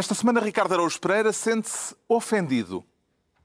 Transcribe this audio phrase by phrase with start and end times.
[0.00, 2.82] Esta semana, Ricardo Araújo Pereira sente-se ofendido.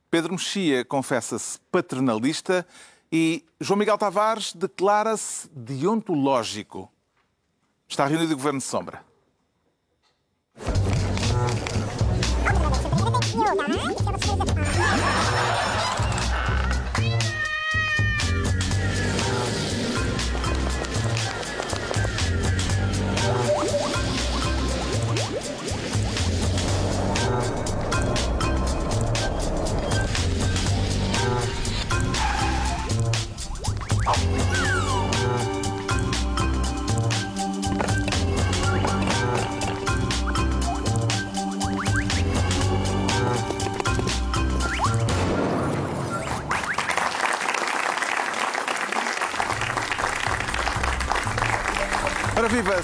[0.10, 2.66] Pedro Mexia confessa-se paternalista
[3.12, 6.90] e João Miguel Tavares declara-se deontológico.
[7.90, 9.04] Está reunido o Governo de Sombra.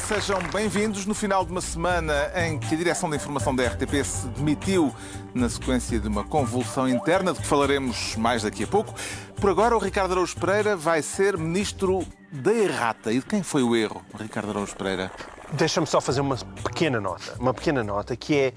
[0.08, 4.04] Sejam bem-vindos no final de uma semana em que a Direção da Informação da RTP
[4.04, 4.94] se demitiu
[5.34, 8.94] na sequência de uma convulsão interna, de que falaremos mais daqui a pouco.
[9.40, 13.12] Por agora, o Ricardo Araújo Pereira vai ser Ministro da Errata.
[13.12, 15.12] E de quem foi o erro, Ricardo Araújo Pereira?
[15.54, 18.54] Deixa-me só fazer uma pequena nota, uma pequena nota que é,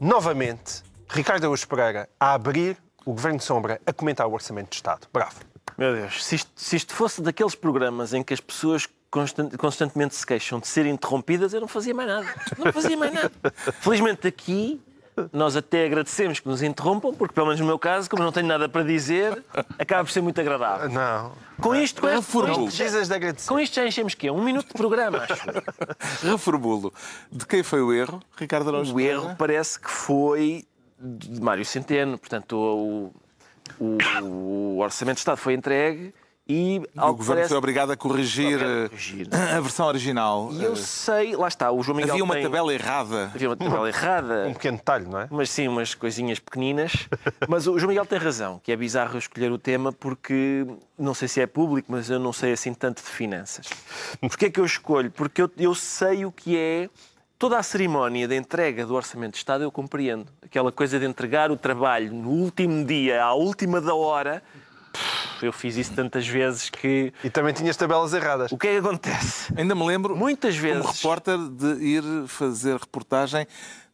[0.00, 4.76] novamente, Ricardo Araújo Pereira a abrir o Governo de Sombra a comentar o Orçamento de
[4.76, 5.06] Estado.
[5.12, 5.36] Bravo.
[5.76, 10.14] Meu Deus, se isto, se isto fosse daqueles programas em que as pessoas constant- constantemente
[10.14, 12.26] se queixam de ser interrompidas, eu não fazia mais nada.
[12.58, 13.32] Não fazia mais nada.
[13.80, 14.80] Felizmente aqui
[15.32, 18.46] nós até agradecemos que nos interrompam, porque pelo menos no meu caso, como não tenho
[18.46, 19.42] nada para dizer,
[19.76, 20.88] acaba por ser muito agradável.
[20.88, 21.32] Não.
[21.60, 22.68] Com isto, com, Reformulo.
[22.68, 23.48] isto, já, Precisas de agradecer.
[23.48, 24.30] com isto já enchemos quê?
[24.30, 25.42] Um minuto de programa, acho.
[26.30, 26.92] Reformulo.
[27.32, 30.64] De quem foi o erro, Ricardo Araújo O erro parece que foi
[31.00, 32.16] de Mário Centeno.
[32.16, 33.12] Portanto, o,
[33.80, 33.98] o-
[34.76, 36.14] o Orçamento de Estado foi entregue
[36.50, 39.28] e, O ao que Governo parece, foi obrigado a corrigir, Obrigado a eh, corrigir.
[39.56, 40.48] a versão original.
[40.52, 43.30] E eu Eh, sei, lá está, o João Miguel Havia uma tem- tabela errada.
[43.34, 44.46] Havia uma tabela errada.
[44.48, 45.28] Um pequeno detalhe, não é?
[45.30, 47.06] Mas sim, umas coisinhas pequeninas.
[47.46, 50.66] Mas o João Miguel tem razão, que é bizarro eu escolher o tema porque
[50.98, 53.66] não sei se é público, mas eu não sei assim tanto de finanças.
[54.20, 55.10] Porquê é que eu escolho?
[55.10, 56.88] Porque eu, eu sei o que é
[57.38, 60.26] toda a cerimónia de entrega do Orçamento de Estado, eu compreendo.
[60.42, 64.42] Aquela coisa de entregar o trabalho no último dia, à última da hora.
[64.92, 67.12] Pff, Eu fiz isso tantas vezes que.
[67.22, 68.50] E também tinhas tabelas erradas.
[68.50, 69.52] O que é que acontece?
[69.56, 70.96] Ainda me lembro, Muitas como vezes.
[70.96, 73.46] repórter, de ir fazer reportagem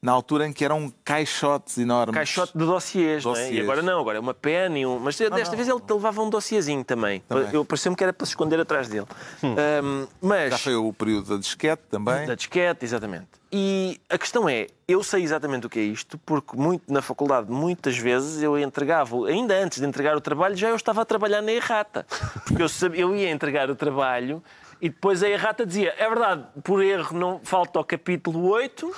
[0.04, 2.14] na altura em que eram caixotes enormes.
[2.14, 3.34] caixote de dossiês, não é?
[3.36, 3.56] Dossiês.
[3.56, 4.98] E agora não, agora é uma pen e um...
[4.98, 5.56] Mas desta não.
[5.56, 7.20] vez ele levava um dossiezinho também.
[7.20, 7.48] Também.
[7.50, 9.06] Eu pareceu-me que era para se esconder atrás dele.
[9.42, 10.50] Ahm, mas...
[10.50, 12.26] Já foi o período da disquete também.
[12.26, 13.28] Da disquete, exatamente.
[13.50, 17.50] E a questão é, eu sei exatamente o que é isto, porque muito, na faculdade,
[17.50, 21.40] muitas vezes, eu entregava, ainda antes de entregar o trabalho, já eu estava a trabalhar
[21.40, 22.04] na errata.
[22.44, 24.42] Porque eu, sabia, eu ia entregar o trabalho
[24.80, 28.90] e depois a errata dizia, é verdade, por erro não falta o capítulo 8,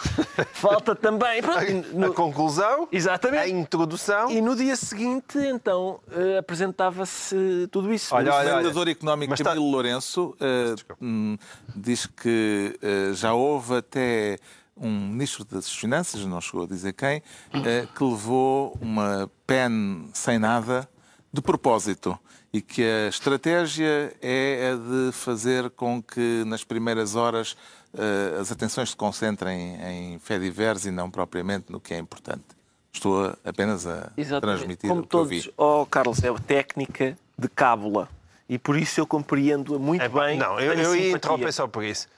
[0.52, 1.42] falta também...
[1.42, 3.42] Pronto, A conclusão, Exatamente.
[3.44, 4.30] a introdução.
[4.30, 8.14] e no dia seguinte, então, eh, apresentava-se tudo isso.
[8.14, 11.36] Olha, O legislador económico Mas tá- Camilo Lourenço eh, hum,
[11.74, 14.38] diz que eh, já houve até
[14.76, 17.22] um ministro das Finanças, não chegou a dizer quem,
[17.96, 20.86] que levou uma pen sem nada
[21.32, 22.18] de propósito
[22.56, 27.54] e que a estratégia é a de fazer com que nas primeiras horas
[27.92, 32.44] eh, as atenções se concentrem em fé divers e não propriamente no que é importante.
[32.92, 34.56] Estou apenas a Exatamente.
[34.58, 35.52] transmitir Como o que eu todos, vi.
[35.56, 38.08] oh, Carlos, é a técnica de cábula.
[38.48, 40.38] E por isso eu compreendo-a muito É, bem.
[40.38, 42.08] não, eu, eu ia interromper só por isso.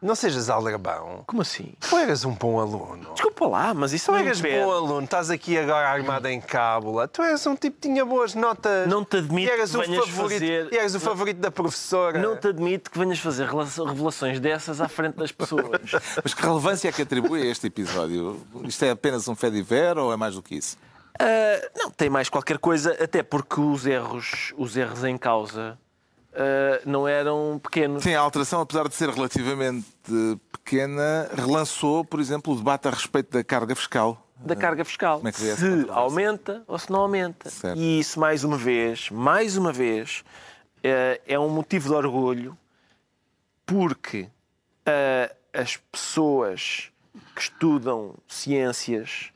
[0.00, 1.24] Não sejas aldrabão.
[1.26, 1.74] Como assim?
[1.80, 3.10] Tu eras um bom aluno.
[3.14, 4.64] Desculpa lá, mas isso Tu não eras impede.
[4.64, 7.08] bom aluno, estás aqui agora armado em cábula.
[7.08, 8.86] Tu és um tipo que tinha boas notas.
[8.86, 11.50] Não te admito e eras que o venhas favorito, fazer- E eras o favorito da
[11.50, 12.16] professora.
[12.20, 15.64] Não te admito que venhas fazer rela- revelações dessas à frente das pessoas.
[16.22, 18.40] Mas que relevância é que atribui a este episódio?
[18.64, 20.76] Isto é apenas um fé diver ou é mais do que isso?
[21.18, 25.76] Ah, não, tem mais qualquer coisa, até porque os erros, os erros em causa
[26.38, 28.04] ah, não eram pequenos.
[28.04, 29.84] Sim, a alteração, apesar de ser relativamente
[30.52, 34.24] pequena, relançou, por exemplo, o debate a respeito da carga fiscal.
[34.36, 35.16] da carga fiscal.
[35.16, 35.92] Como é se controvérsia?
[35.92, 37.50] aumenta ou se não aumenta.
[37.50, 37.76] Certo.
[37.76, 40.22] E isso, mais uma vez, mais uma vez,
[40.82, 42.56] eh, é um motivo de orgulho
[43.66, 44.28] porque
[44.86, 46.90] eh, as pessoas
[47.34, 49.32] que estudam ciências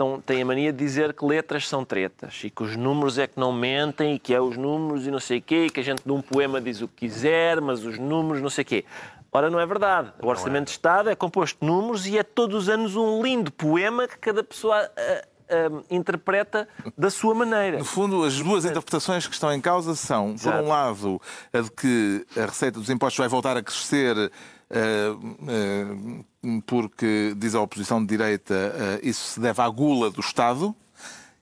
[0.00, 3.26] estão- têm a mania de dizer que letras são tretas e que os números é
[3.26, 5.80] que não mentem e que é os números e não sei o quê, e que
[5.80, 8.66] a gente de um poema diz o que quiser, mas os números não sei o
[8.66, 8.84] quê.
[9.32, 10.12] Ora, não é verdade.
[10.20, 13.52] O Orçamento de Estado é composto de números e é todos os anos um lindo
[13.52, 16.66] poema que cada pessoa ah, ah, interpreta
[16.98, 17.78] da sua maneira.
[17.78, 20.64] No fundo, as duas interpretações que estão em causa são, por Exato.
[20.64, 21.20] um lado,
[21.52, 24.32] a de que a receita dos impostos vai voltar a crescer
[26.66, 30.74] porque, diz a oposição de direita, eh, isso se deve à gula do Estado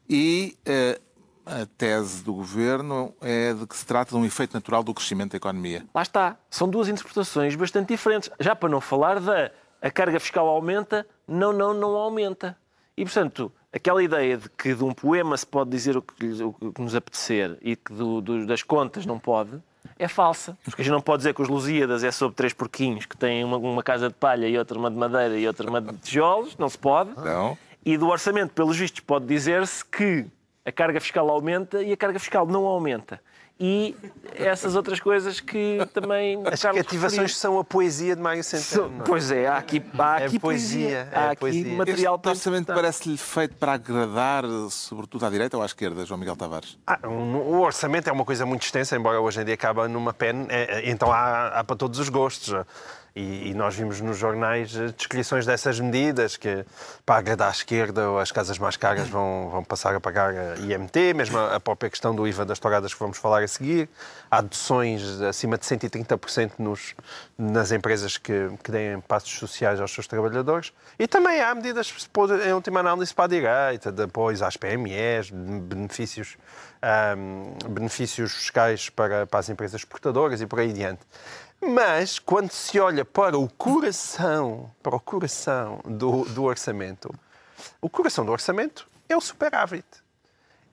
[0.08, 1.00] e eh,
[1.46, 5.32] a tese do governo é de que se trata de um efeito natural do crescimento
[5.32, 5.86] da economia.
[5.94, 6.36] Lá está.
[6.50, 8.30] São duas interpretações bastante diferentes.
[8.40, 12.56] Já para não falar da a carga fiscal aumenta, não, não, não aumenta.
[12.96, 16.72] E, portanto, aquela ideia de que de um poema se pode dizer o que, o
[16.72, 19.62] que nos apetecer e que do- do- das contas não pode,
[19.98, 20.56] é falsa.
[20.64, 23.42] Porque a gente não pode dizer que os Lusíadas é sobre três porquinhos que têm
[23.44, 26.56] uma, uma casa de palha e outra uma de madeira e outra uma de tijolos.
[26.56, 27.10] Não se pode.
[27.16, 27.58] Não.
[27.84, 30.26] E do orçamento, pelos vistos, pode dizer-se que
[30.64, 33.20] a carga fiscal aumenta e a carga fiscal não aumenta.
[33.60, 33.96] E
[34.36, 36.40] essas outras coisas que também.
[36.46, 39.00] As Carlos cativações são a poesia de Mário Centeno.
[39.00, 39.04] é?
[39.04, 41.76] Pois é, há aqui, há É aqui poesia, é Há aqui poesia.
[41.76, 46.20] material Este para orçamento parece-lhe feito para agradar, sobretudo à direita ou à esquerda, João
[46.20, 46.78] Miguel Tavares?
[46.86, 50.12] Ah, um- o orçamento é uma coisa muito extensa, embora hoje em dia acabe numa
[50.14, 52.54] pen, é- é- então há, há para todos os gostos.
[53.14, 56.64] E, e nós vimos nos jornais eh, descrições dessas medidas que
[57.04, 60.56] para agradar à esquerda ou as casas mais caras vão, vão passar a pagar a
[60.58, 63.88] IMT, mesmo a, própria questão do IVA das touradas que vamos falar a seguir.
[64.30, 66.94] Há deduções acima de 130% nos,
[67.36, 70.72] nas empresas que, que deem passos sociais aos seus trabalhadores.
[70.98, 71.92] E também há medidas,
[72.46, 76.36] em última análise, para a direita, de apoios às PMEs, benefícios
[76.82, 81.00] ahm, benefícios fiscais para, para as empresas exportadoras e por aí adiante.
[81.60, 87.12] Mas, quando se olha para o coração, para o coração do, do orçamento,
[87.80, 89.86] o coração do orçamento é o superávit.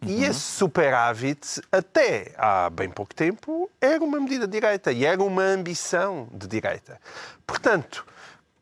[0.02, 5.22] E esse superávit, até há bem pouco tempo, era uma medida de direita e era
[5.24, 7.00] uma ambição de direita.
[7.48, 8.06] Portanto,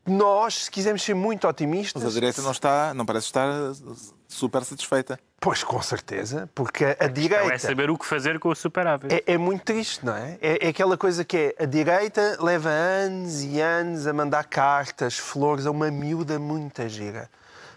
[0.06, 2.02] nós, se quisermos ser muito otimistas...
[2.02, 3.48] Mas a direita não, está, não parece estar
[4.28, 5.18] super satisfeita.
[5.40, 7.52] Pois, com certeza, porque a Não direita...
[7.52, 9.14] é saber o que fazer com o superávit.
[9.14, 10.38] É, é muito triste, não é?
[10.40, 10.66] é?
[10.66, 15.66] é aquela coisa que é a direita leva anos e anos a mandar cartas, flores
[15.66, 17.30] a uma miúda muito gira.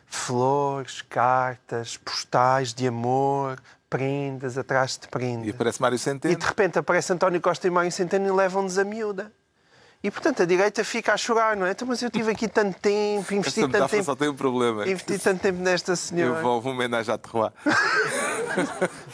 [0.05, 5.49] Flores, cartas, postais de amor, prendas atrás de E prendas.
[5.53, 6.35] aparece Mário E Centeno.
[6.35, 9.31] de repente aparece António Costa e Mário Centeno e levam-nos a miúda.
[10.03, 11.71] E portanto a direita fica a chorar, não é?
[11.71, 14.87] Então, mas eu tive aqui tanto tempo, investi tanto metáfora só tempo, tem um problema.
[14.87, 16.41] investi tanto tempo nesta Eu senhora.
[16.41, 17.51] vou uma homenagem à Terroir.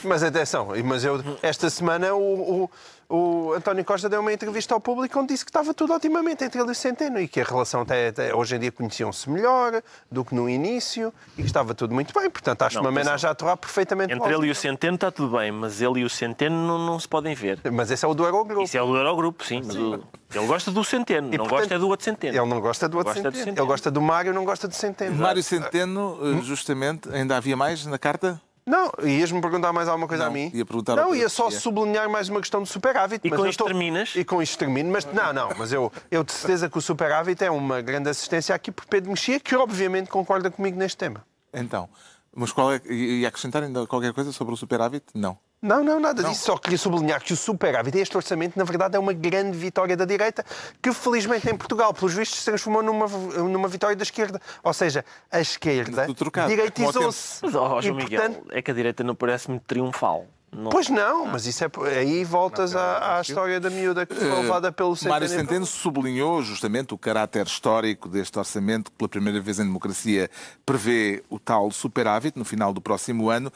[0.03, 2.69] Mas atenção, mas eu, esta semana o, o-
[3.15, 6.60] o António Costa deu uma entrevista ao público onde disse que estava tudo otimamente entre
[6.60, 9.83] ele e o Centeno e que a relação até, até hoje em dia conheciam-se melhor
[10.12, 12.27] do que no início e que estava tudo muito bem.
[12.27, 14.56] Portanto, acho Não, uma homenagem à Torá perfeitamente Entre ele e o.
[14.56, 17.60] Centeno está tudo bem, mas ele e o Centeno não, não se podem ver.
[17.71, 18.63] Mas esse é o do Eurogrupo.
[18.63, 19.62] Isso é o do Eurogrupo, sim.
[19.63, 22.36] Mas o- ele gosta do Centeno, não portanto, gosta é do outro Centeno.
[22.36, 23.45] Ele não gosta do outro Gosta do Centeno.
[23.45, 23.63] Centeno.
[23.65, 25.15] Ele gosta do Mário, não gosta do Centeno.
[25.15, 28.42] Mário Centeno, eh, justamente, ainda havia mais na carta?
[28.65, 30.50] Não, ias-me perguntar mais alguma coisa Não, a mim?
[30.54, 33.25] ia perguntar Não, ia só sublinhar mais uma questão do superávit.
[33.25, 34.15] E mas com isto terminas?
[34.15, 37.44] E com isto termino, mas não, não, mas eu, eu de certeza que o superávit
[37.44, 41.25] é uma grande assistência aqui por Pedro Mexia, que obviamente concorda comigo neste tema.
[41.54, 41.89] Então,
[42.36, 45.06] mas qual é, e acrescentar ainda qualquer coisa sobre o superávit?
[45.13, 45.38] Não.
[45.63, 46.44] Não, não, nada disso.
[46.44, 50.04] Só queria sublinhar que o superávit, este orçamento, na verdade, é uma grande vitória da
[50.04, 50.44] direita,
[50.81, 54.42] que felizmente em Portugal, pelos vistos, se transformou numa, numa vitória da esquerda.
[54.62, 56.06] Ou seja, a esquerda
[56.50, 57.39] direitizou-se.
[57.44, 60.25] Mas, ó, E, João Miguel, portanto, é que a direita não parece muito triunfal.
[60.56, 64.30] Não- Pois não, mas isso é aí voltas à, à história da miúda que foi
[64.30, 65.12] levada pelo Centeno.
[65.15, 70.30] Mário Centeno sublinhou justamente o caráter histórico deste orçamento, que pela primeira vez em democracia
[70.63, 73.51] prevê o tal superávit no final do próximo ano.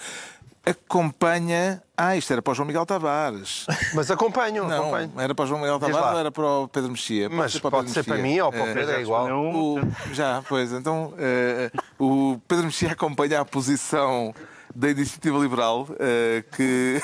[0.69, 1.81] Acompanha.
[1.95, 3.65] Ah, isto era para o João Miguel Tavares.
[3.95, 5.11] Mas acompanham, Não, acompanham.
[5.17, 7.29] era para o João Miguel Tavares ou era para o Pedro Mexia?
[7.29, 9.27] Mas o pode Pedro ser para mim ou para o Eh, Pedro, é igual.
[9.27, 9.79] Não, O-
[10.13, 10.71] já, pois.
[10.71, 14.33] Então, eh, o Pedro Mexia acompanha a posição
[14.77, 17.01] da Iniciativa Liberal, eh, que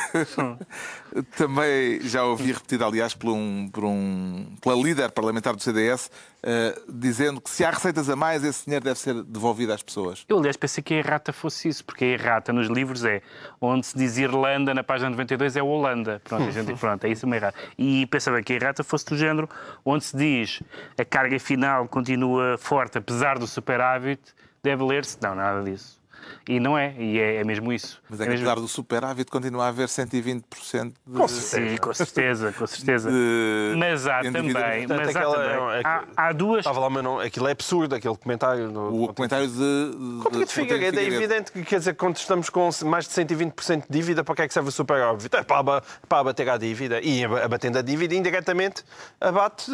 [1.35, 6.11] também já ouvi repetida, aliás, por, um, por um, pela líder parlamentar do CDS,
[6.43, 10.23] eh, dizendo que se há receitas a mais, esse dinheiro deve ser devolvido às pessoas.
[10.29, 13.23] Eu, aliás, pensei que a errata fosse isso, porque a errata nos livros é
[13.59, 16.21] onde se diz Irlanda, na página 92 é Holanda.
[16.25, 17.57] Pronto, a gente, pronto é isso uma errata.
[17.75, 19.49] E pensava que a errata fosse do género
[19.83, 20.61] onde se diz
[20.95, 24.21] a carga final continua forte, apesar do superávit,
[24.61, 25.17] deve ler-se.
[25.19, 26.02] Não, nada disso.
[26.47, 28.01] E não é, e é, é mesmo isso.
[28.09, 31.17] Mas é É que mesmo- apesar do superávit continua a haver 120% de...
[31.17, 31.69] Com certeza.
[31.69, 33.09] Sim, com certeza, com certeza.
[33.11, 36.59] de Mas há também, Portanto, mas há, aquela- também é que- há, há duas.
[36.59, 38.69] Estava lá, mas não, aquilo é absurdo, aquele comentário.
[38.71, 39.53] No, O comentário de...
[39.55, 43.81] de Contra de Figueiredo, é evidente que quer dizer, quando estamos com mais de 120%
[43.81, 45.33] de dívida, para que é que serve o superávit?
[45.35, 46.99] É para, para abater a dívida.
[47.01, 48.83] E aba- abatendo a dívida, indiretamente,
[49.21, 49.71] abate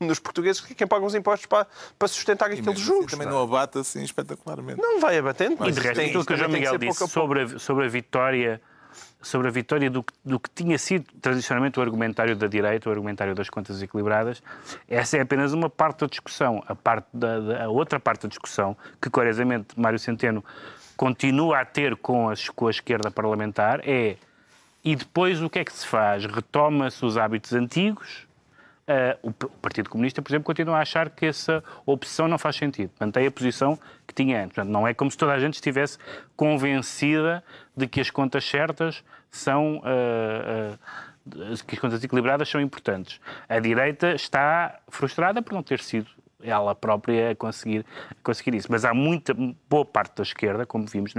[0.00, 1.66] nos portugueses que é quem paga os impostos para,
[1.98, 3.10] para sustentar E aqueles assim juros.
[3.10, 3.36] também não é?
[3.36, 4.80] não abate assim espetacularmente.
[4.80, 7.06] Não vai abatendo, E mas de resto, tem, aquilo que o João Miguel disse a
[7.06, 7.12] pouco.
[7.12, 8.60] sobre a, sobre a vitória
[9.20, 13.34] sobre a vitória do, do, que tinha sido tradicionalmente o argumentário da direita, o argumentário
[13.34, 14.42] das contas equilibradas.
[14.86, 16.62] Essa é apenas uma parte da discussão.
[16.68, 20.44] A, parte da, da a outra parte da discussão, que curiosamente Mário Centeno
[20.96, 24.16] continua a ter com a, com a esquerda parlamentar, é
[24.84, 26.26] e depois o que é que se faz?
[26.26, 28.26] Retoma-se os hábitos antigos.
[28.86, 32.90] Uh, o Partido Comunista, por exemplo, continua a achar que essa opção não faz sentido.
[33.00, 34.54] Mantém a posição que tinha antes.
[34.54, 35.96] Portanto, não é como se toda a gente estivesse
[36.36, 37.42] convencida
[37.74, 39.78] de que as contas certas são.
[39.78, 40.78] Uh, uh,
[41.66, 43.18] que as contas equilibradas são importantes.
[43.48, 46.06] A direita está frustrada por não ter sido
[46.42, 48.68] ela própria a conseguir, a conseguir isso.
[48.70, 49.34] Mas há muita
[49.68, 51.14] boa parte da esquerda, como vimos,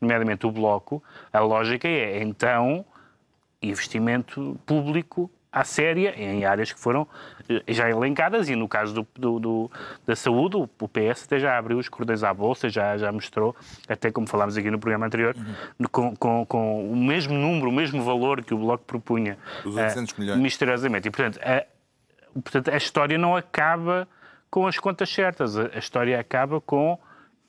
[0.00, 2.84] nomeadamente o Bloco, a lógica é então
[3.62, 7.08] investimento público à séria em áreas que foram
[7.48, 9.70] eh, já elencadas e no caso do, do, do,
[10.06, 13.56] da saúde o PS até já abriu os cordões à bolsa, já, já mostrou,
[13.88, 15.86] até como falámos aqui no programa anterior, uhum.
[15.90, 21.08] com, com, com, o mesmo número, o mesmo valor que o Bloco propunha uh, misteriosamente.
[21.08, 21.64] E, portanto a,
[22.34, 24.06] portanto, a história não acaba
[24.50, 26.98] com as contas certas, a, a história acaba com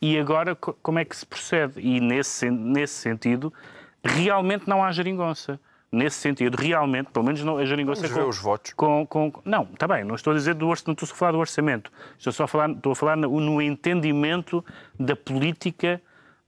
[0.01, 1.73] e agora como é que se procede?
[1.81, 3.53] E nesse, nesse sentido,
[4.01, 5.59] realmente não há geringonça
[5.91, 8.07] nesse sentido, realmente, pelo menos não, a geringonça...
[8.07, 8.73] Vamos com, os votos.
[8.73, 11.31] Com, com, não, está bem, não estou a dizer do orçamento, não estou a falar
[11.31, 11.91] do orçamento.
[12.17, 14.63] Estou só a falar, estou a falar no, no entendimento
[14.99, 16.01] da política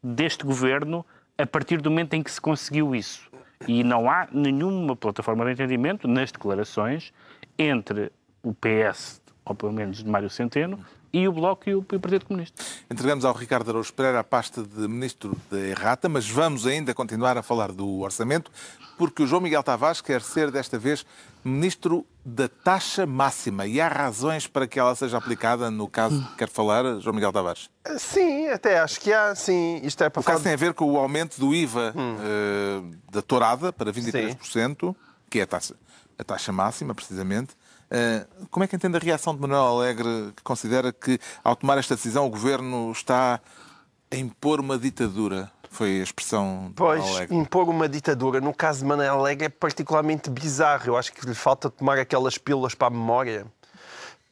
[0.04, 1.06] deste governo
[1.38, 3.30] a partir do momento em que se conseguiu isso.
[3.68, 7.14] E não há nenhuma plataforma de entendimento nas declarações
[7.58, 8.12] entre
[8.44, 10.80] o PS, ou pelo menos de Mário Centeno,
[11.12, 12.64] e o Bloco e o, Partido Comunista.
[12.90, 17.38] Entregamos ao Ricardo Araújo Pereira a pasta de Ministro da Errata, mas vamos ainda continuar
[17.38, 18.52] a falar do orçamento,
[18.98, 21.06] porque o João Miguel Tavares quer ser desta vez
[21.44, 26.36] Ministro da taxa máxima e há razões para que ela seja aplicada no caso que
[26.36, 27.70] quer falar, João Miguel Tavares?
[27.98, 29.80] Sim, até acho que há, sim.
[29.84, 32.16] Isto é para o caso tem a ver com o aumento do IVA hum.
[32.16, 34.96] uh, da tourada para 23%, sim.
[35.30, 35.76] que é a taxa,
[36.18, 37.56] a taxa máxima, precisamente.
[37.92, 41.78] Eh, como é que entende a reação de Manuel Alegre, que considera que, ao tomar
[41.78, 43.40] esta decisão, o governo está
[44.12, 45.52] a impor uma ditadura?
[45.72, 47.36] Foi a expressão de Pois, Alegre.
[47.36, 50.88] impor uma ditadura, no caso de Manuel Alegre, é particularmente bizarro.
[50.88, 53.46] Eu acho que lhe falta tomar aquelas pílulas para a memória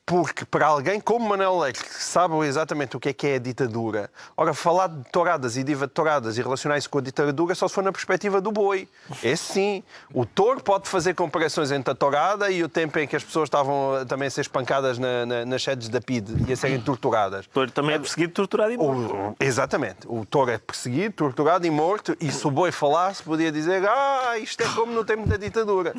[0.07, 3.39] porque para alguém como Manuel Leite, que sabe exatamente o que é que é a
[3.39, 7.75] ditadura, ora, falar de touradas e de touradas e relacionar-se com a ditadura só se
[7.75, 8.87] for na perspectiva do boi.
[9.21, 9.83] É sim.
[10.13, 13.47] O touro pode fazer comparações entre a tourada e o tempo em que as pessoas
[13.47, 17.45] estavam também a ser espancadas na, na, nas sedes da PIDE e a serem torturadas.
[17.45, 19.13] O touro também é perseguido, torturado e morto.
[19.13, 20.07] O, exatamente.
[20.07, 24.39] O touro é perseguido, torturado e morto e se o boi falasse podia dizer ah,
[24.39, 25.93] isto é como no tempo da ditadura.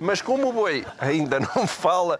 [0.00, 2.18] Mas como o boi ainda não fala,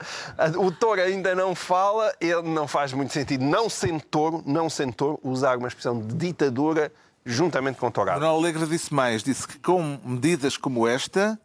[0.57, 4.69] o touro ainda ainda não fala, ele não faz muito sentido, não sendo touro, não
[4.69, 6.93] sendo touro, usar uma expressão de ditadura
[7.25, 8.21] juntamente com tourada.
[8.21, 11.39] Manuel Alegre disse mais, disse que com medidas como esta,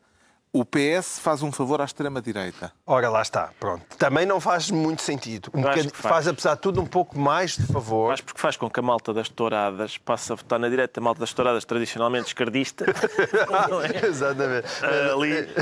[0.51, 2.72] o PS faz um favor à extrema-direita.
[2.86, 3.86] Ora, lá está, pronto.
[3.98, 5.51] Também não faz muito sentido.
[5.53, 5.88] Um faz.
[5.94, 6.27] faz.
[6.27, 8.10] apesar de tudo, um pouco mais de favor.
[8.10, 11.03] Faz porque faz com que a malta das touradas passe a votar na direita, a
[11.03, 12.86] malta das touradas tradicionalmente esquerdista.
[13.94, 14.08] é?
[14.08, 14.68] Exatamente.
[15.13, 15.50] Ali.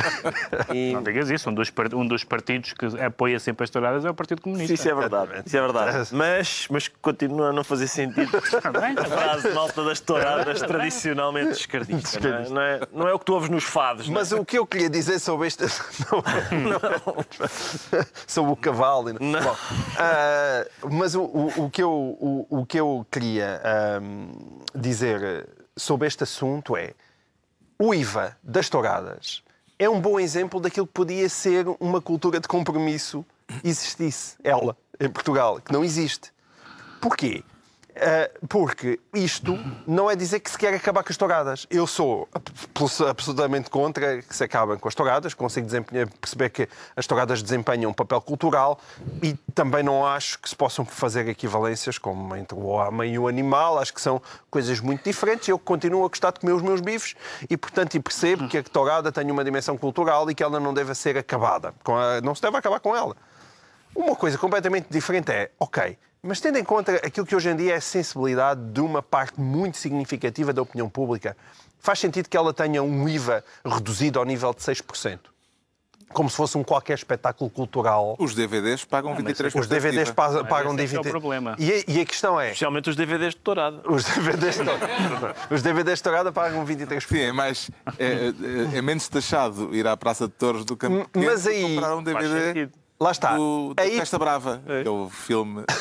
[0.74, 0.94] E...
[0.94, 4.13] Não digas isso, um dos, um dos partidos que apoia sempre as touradas é o
[4.13, 4.74] Partido Comunista.
[4.74, 6.10] Isso é verdade, isso é verdade.
[6.12, 12.20] Mas, mas continua a não fazer sentido a frase malta das touradas tradicionalmente esquerdista.
[12.20, 12.50] Não é?
[12.50, 14.10] Não, é, não é o que tu ouves nos fados.
[14.10, 14.36] Mas é?
[14.36, 15.63] o que eu queria dizer sobre este.
[16.51, 18.05] Não, não.
[18.27, 19.13] sobre o cavalo.
[19.19, 19.41] Não.
[19.41, 23.62] Bom, uh, mas o, o, o, que eu, o, o que eu queria
[24.01, 26.93] um, dizer sobre este assunto é
[27.79, 29.43] o IVA das touradas
[29.79, 33.25] é um bom exemplo daquilo que podia ser uma cultura de compromisso
[33.63, 36.34] existisse ela em Portugal, que não existe.
[37.00, 37.43] Porquê?
[38.00, 41.66] Eh, porque isto não é dizer que se quer acabar com as touradas.
[41.68, 42.30] Eu sou
[43.10, 45.68] absolutamente contra que se acabem com as touradas, consigo
[46.22, 48.80] perceber que as touradas desempenham um papel cultural
[49.24, 53.27] e também não acho que se possam fazer equivalências como entre o homem e o
[53.27, 53.80] animal.
[53.80, 55.48] Acho que são coisas muito diferentes.
[55.48, 57.16] Eu continuo a gostar de comer os meus bifes
[57.50, 60.94] e, portanto, percebo que a tourada tem uma dimensão cultural e que ela não deve
[60.94, 61.74] ser acabada.
[62.24, 63.16] Não se deve acabar com ela.
[63.96, 67.74] Uma coisa completamente diferente é, ok, mas tendo em conta aquilo que hoje em dia
[67.74, 71.38] é a sensibilidade de uma parte muito significativa da opinião pública,
[71.80, 75.20] faz sentido que ela tenha um IVA reduzido ao nível de 6%.
[76.10, 78.16] Como se fosse um qualquer espetáculo cultural.
[78.18, 79.60] Os DVDs pagam 23%.
[79.60, 80.96] Os DVDs pagam, pagam 23%.
[80.96, 81.56] É o problema.
[81.60, 82.48] E, a, e a questão é.
[82.48, 83.82] Especialmente os DVDs de tourada.
[83.86, 85.36] Os DVDs de tourada.
[85.52, 87.08] os DVDs de tourada pagam 23%.
[87.08, 87.70] Sim, é, mais,
[88.00, 88.34] é,
[88.74, 91.62] é, é menos taxado ir à Praça de Touros do Campo Mas aí.
[91.76, 92.70] comprar um DVD.
[93.00, 93.36] Lá está.
[93.36, 93.98] Do, do Aí...
[93.98, 94.82] Festa Brava, é.
[94.82, 95.63] que é o filme.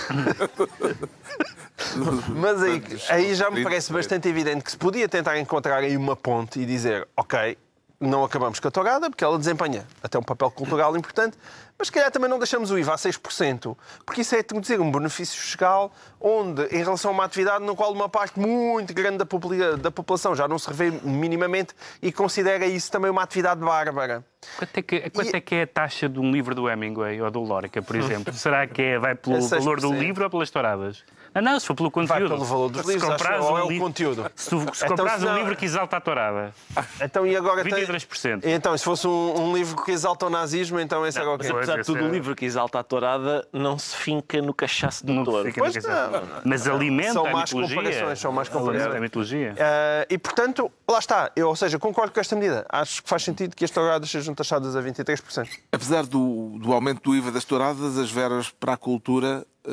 [2.28, 6.14] Mas aí, aí já me parece bastante evidente que se podia tentar encontrar aí uma
[6.16, 7.56] ponte e dizer, ok,
[8.00, 11.36] não acabamos com a tourada, porque ela desempenha até um papel cultural importante,
[11.78, 14.90] mas se calhar também não deixamos o IVA a 6%, porque isso é dizer um
[14.90, 19.26] benefício fiscal onde, em relação a uma atividade no qual uma parte muito grande da,
[19.26, 24.24] popula da população já não se revê minimamente e considera isso também uma atividade bárbara.
[24.58, 27.30] Quanto é que, quanto é, que é a taxa de um livro do Hemingway ou
[27.30, 28.32] do Lórica, por exemplo?
[28.34, 29.58] Será que é, vai pelo É 6%.
[29.58, 31.04] valor do livro ou pelas touradas?
[31.36, 32.08] Não, não, se for pelo conteúdo.
[32.28, 34.30] Vai pelo valor dos Se livros, acho comprares eu, ou um é o conteúdo?
[34.34, 36.54] Se, tu- se Então, se um não- livro que exalta a tourada,
[37.02, 37.72] Então, e agora tem...
[37.86, 38.40] 23%.
[38.44, 41.38] Então, e se fosse um, um livro que exalta o nazismo, então esse era o
[41.38, 41.44] quê?
[41.48, 44.54] Mas apesar de tudo, é- o livro que exalta a tourada não se finca no
[44.54, 45.48] cachaço do não touro.
[45.48, 46.22] não.
[46.44, 47.76] Mas alimenta São a mitologia.
[47.76, 48.94] comparações, são Alimenta comparações.
[48.96, 49.54] a mitologia.
[49.58, 51.30] Ah, e, portanto, lá está.
[51.36, 52.64] Eu, ou seja, concordo com esta medida.
[52.68, 55.48] Acho que faz sentido que as touradas sejam taxadas a 23%.
[55.72, 59.70] Apesar do, do aumento do IVA das touradas, as veras para a cultura eh,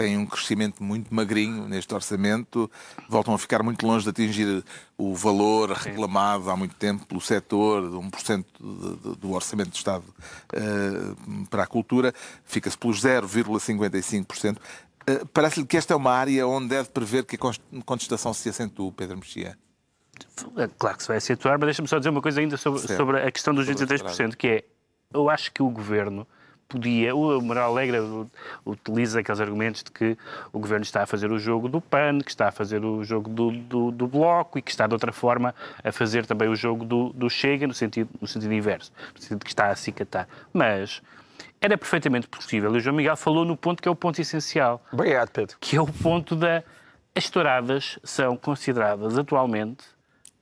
[0.00, 2.70] têm um crescimento muito magrinho neste orçamento,
[3.08, 4.64] voltam a ficar muito longe de atingir
[4.96, 9.76] o valor reclamado há muito tempo pelo setor, de 1% de- de- do orçamento do
[9.76, 10.04] Estado
[10.54, 11.14] eh,
[11.50, 12.14] para a cultura,
[12.44, 14.56] fica-se pelos 0,55%.
[15.06, 18.92] Eh, Parece-lhe que esta é uma área onde deve prever que a contestação se acentue,
[18.92, 19.56] Pedro Mexia.
[20.56, 23.20] É Claro que se vai acentuar, mas deixa-me só dizer uma coisa ainda sobre, sobre
[23.20, 24.64] a questão dos Sobre a 23%, que é,
[25.12, 26.26] eu acho que o Governo
[26.70, 27.98] podia, o Moral Alegre
[28.64, 30.16] utiliza aqueles argumentos de que
[30.52, 33.28] o Governo está a fazer o jogo do PAN, que está a fazer o jogo
[33.28, 36.84] do, do, do Bloco e que está de outra forma a fazer também o jogo
[36.84, 40.28] do, do Chega no sentido, no sentido inverso, no sentido que está a acicatar.
[40.52, 41.02] Mas
[41.60, 44.82] era perfeitamente possível, e o João Miguel falou no ponto que é o ponto essencial,
[44.92, 45.56] Obrigado, Pedro.
[45.60, 46.62] que é o ponto da.
[47.14, 49.84] As touradas são consideradas atualmente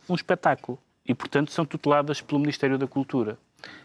[0.06, 3.38] um espetáculo e, portanto, são tuteladas pelo Ministério da Cultura.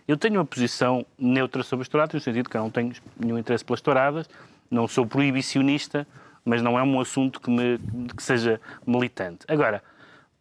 [0.08, 3.38] Eu tenho uma posição neutra sobre as touradas, no sentido que eu não tenho nenhum
[3.38, 4.30] interesse pelas touradas,
[4.70, 6.08] não sou proibicionista,
[6.44, 7.80] mas não é um assunto que, me,
[8.16, 9.46] que seja militante.
[9.48, 9.82] Agora,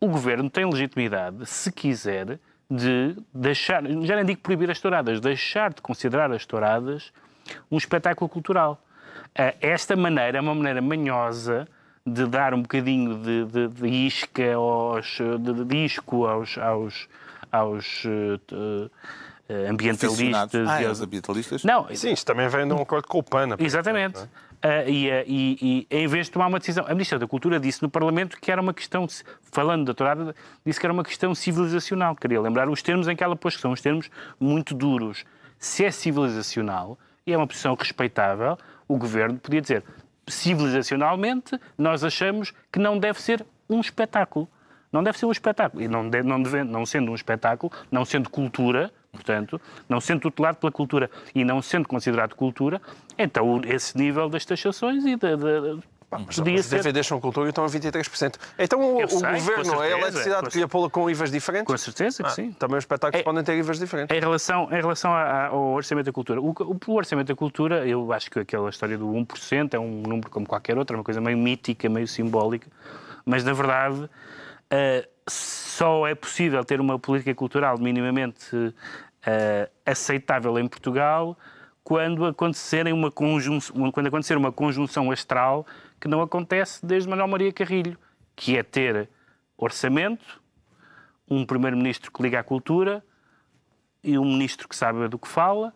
[0.01, 5.73] o governo tem legitimidade, se quiser, de deixar, já nem digo proibir as touradas, deixar
[5.73, 7.12] de considerar as touradas
[7.71, 8.83] um espetáculo cultural.
[9.35, 11.69] Ah, Esta maneira é uma maneira manhosa
[12.05, 17.09] de dar um bocadinho de, de, de isca aos, de, de isco aos, aos,
[17.53, 18.88] aos eh,
[19.49, 20.69] eh, ambientalistas.
[20.69, 21.62] Ah, e é, aos- os ambientalistas?
[21.65, 23.49] Não, Sim, isto também vem de um acordo com o PAN.
[23.59, 24.19] Exatamente.
[24.62, 27.61] Ah, e, ah, e- e em vez de tomar uma decisão, a Ministra da Cultura
[27.61, 29.07] disse no Parlamento que era uma questão,
[29.51, 30.35] falando da tourada,
[30.65, 32.17] disse que era uma questão civilizacional.
[32.17, 34.09] Queria lembrar os termos em que ela pôs, que são os termos
[34.41, 35.25] muito duros.
[35.59, 38.57] Se é civilizacional, e é uma posição respeitável,
[38.88, 39.85] o Governo podia dizer,
[40.29, 44.49] civilizacionalmente, nós achamos que não deve ser um espetáculo.
[44.92, 45.83] Não deve ser um espetáculo.
[45.83, 50.20] E não, deve- não, deve- não sendo um espetáculo, não sendo cultura, portanto, não sendo
[50.20, 52.81] tutelado pela cultura e não sendo considerado cultura,
[53.18, 55.35] então o- esse nível das taxações e da.
[55.37, 55.76] da-
[56.37, 56.68] podia Os.
[56.68, 58.35] DVDs são cultura e estão a 23%.
[58.59, 61.66] Então o, o sei, com governo, a certeza, eletricidade com queria pô-la com IVAs diferentes?
[61.66, 62.52] Com certeza que Ah, sim.
[62.52, 64.14] Também os espetáculos É- podem ter IVAs diferentes.
[64.14, 67.35] Em relação, em relação a- a- ao Orçamento da Cultura, o, o, o Orçamento da
[67.35, 70.98] Cultura, eu acho que aquela história do 1% é um número como qualquer outro, é
[70.98, 72.68] uma coisa meio mítica, meio simbólica,
[73.24, 74.07] mas na verdade
[74.73, 78.75] eh, só é possível ter uma política cultural minimamente
[79.27, 81.39] eh, aceitável em Portugal
[81.85, 85.67] quando, acontecerem uma conjunção, quando acontecer uma conjunção astral
[86.01, 87.99] que não acontece desde Manuel Maria Carrilho,
[88.35, 89.11] que é ter
[89.59, 90.41] orçamento,
[91.29, 93.05] um primeiro-ministro que liga à cultura
[94.03, 95.75] e um ministro que sabe do que fala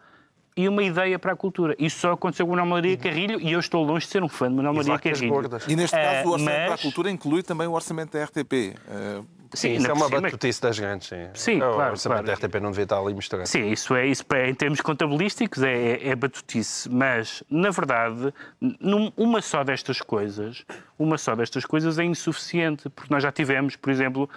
[0.57, 1.77] e uma ideia para a cultura.
[1.79, 4.49] Isso só aconteceu com Manuel Maria Carrilho e eu estou longe de ser um fã
[4.49, 5.29] de Manuel Maria Carrilho.
[5.29, 5.65] gordas.
[5.69, 8.25] E neste Eh, caso, o orçamento mas- para a cultura inclui também o orçamento da
[8.25, 8.75] RTP.
[8.89, 9.21] Eh,
[9.55, 11.29] Sim, Isso é uma cima- batutice das grandes, sim.
[11.33, 12.27] Sim, o claro, orçamento claro.
[12.27, 13.49] da RTP não devia estar ali misturado.
[13.49, 18.35] Sim, isso é isso é, em termos contabilísticos é, é, é batutice, mas na verdade
[18.61, 20.65] num- uma só destas coisas,
[20.99, 24.29] uma só destas coisas é insuficiente, porque nós já tivemos, por exemplo,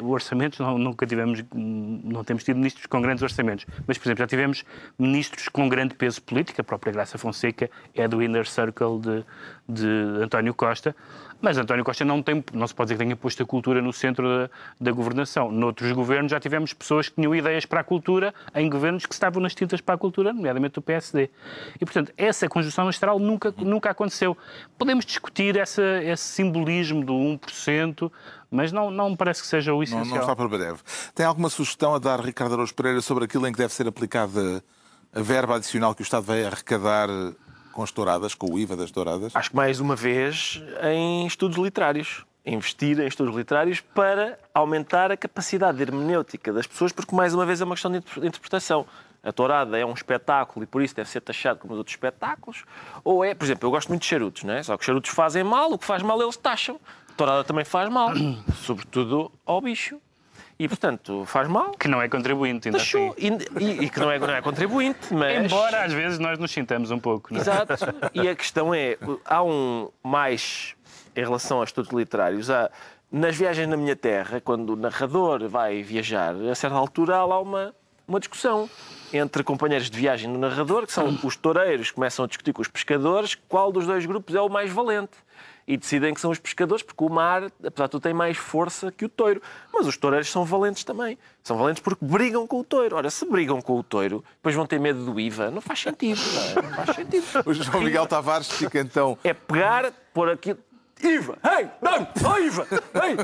[0.00, 4.26] orçamentos, não, nunca tivemos, não temos tido ministros com grandes orçamentos, mas por exemplo já
[4.26, 4.64] tivemos
[4.98, 9.24] ministros com grande peso político, a própria Graça Fonseca é do inner circle de,
[9.68, 10.94] de António Costa,
[11.40, 13.92] mas António Costa não, tem, não se pode dizer que tenha posto a cultura no
[13.92, 15.50] centro da, da governação.
[15.50, 19.42] Noutros governos já tivemos pessoas que tinham ideias para a cultura em governos que estavam
[19.42, 21.30] nas tintas para a cultura, nomeadamente o PSD.
[21.76, 24.36] E, portanto, essa conjunção astral nunca, nunca aconteceu.
[24.78, 28.10] Podemos discutir essa, esse simbolismo do 1%,
[28.50, 30.06] mas não, não me parece que seja o não, essencial.
[30.06, 30.78] não está para breve.
[31.14, 34.62] Tem alguma sugestão a dar, Ricardo Araújo Pereira, sobre aquilo em que deve ser aplicada
[35.14, 37.08] a verba adicional que o Estado vai arrecadar
[37.72, 39.34] com as touradas, com o IVA das touradas?
[39.34, 42.24] Acho que mais uma vez em estudos literários.
[42.44, 47.60] Investir em estudos literários para aumentar a capacidade hermenêutica das pessoas, porque mais uma vez
[47.60, 48.86] é uma questão de inter- interpretação.
[49.22, 52.64] A tourada é um espetáculo e por isso deve ser taxado como os outros espetáculos,
[53.04, 54.62] ou é, por exemplo, eu gosto muito de charutos, não é?
[54.62, 56.80] Só que os charutos fazem mal, o que faz mal eles taxam.
[57.10, 58.10] A tourada também faz mal,
[58.64, 60.00] sobretudo ao bicho.
[60.58, 61.70] E, portanto, faz mal.
[61.70, 63.14] Que não é contribuinte, ainda Taxou.
[63.16, 63.38] assim.
[63.58, 65.44] E, e- que não é, não é contribuinte, mas...
[65.46, 67.32] Embora às vezes nós nos sintamos um pouco.
[67.32, 67.42] Não é?
[67.42, 67.74] Exato.
[68.12, 70.74] E a questão é, há um mais
[71.16, 72.70] em relação aos estudos literários, há,
[73.10, 77.40] nas viagens na minha terra, quando o narrador vai viajar, a certa altura há lá
[77.40, 77.74] uma,
[78.10, 78.68] uma discussão
[79.12, 82.68] entre companheiros de viagem do narrador, que são os toureiros, começam a discutir com os
[82.68, 85.16] pescadores, qual dos dois grupos é o mais valente.
[85.66, 88.90] E decidem que são os pescadores, porque o mar, apesar de tudo, tem mais força
[88.90, 89.40] que o touro.
[89.72, 91.16] Mas os toureiros são valentes também.
[91.44, 92.96] São valentes porque brigam com o touro.
[92.96, 95.48] Ora, se brigam com o touro, depois vão ter medo do IVA.
[95.50, 96.18] Não faz sentido.
[96.18, 96.66] Não, é?
[96.66, 97.24] não faz sentido.
[97.46, 99.16] O João Miguel Tavares fica então.
[99.22, 100.58] É pegar, pôr aquilo.
[101.02, 101.38] IVA!
[101.58, 101.68] Ei!
[101.80, 102.08] Não!
[102.24, 102.66] Oh, IVA!
[103.02, 103.16] Ei!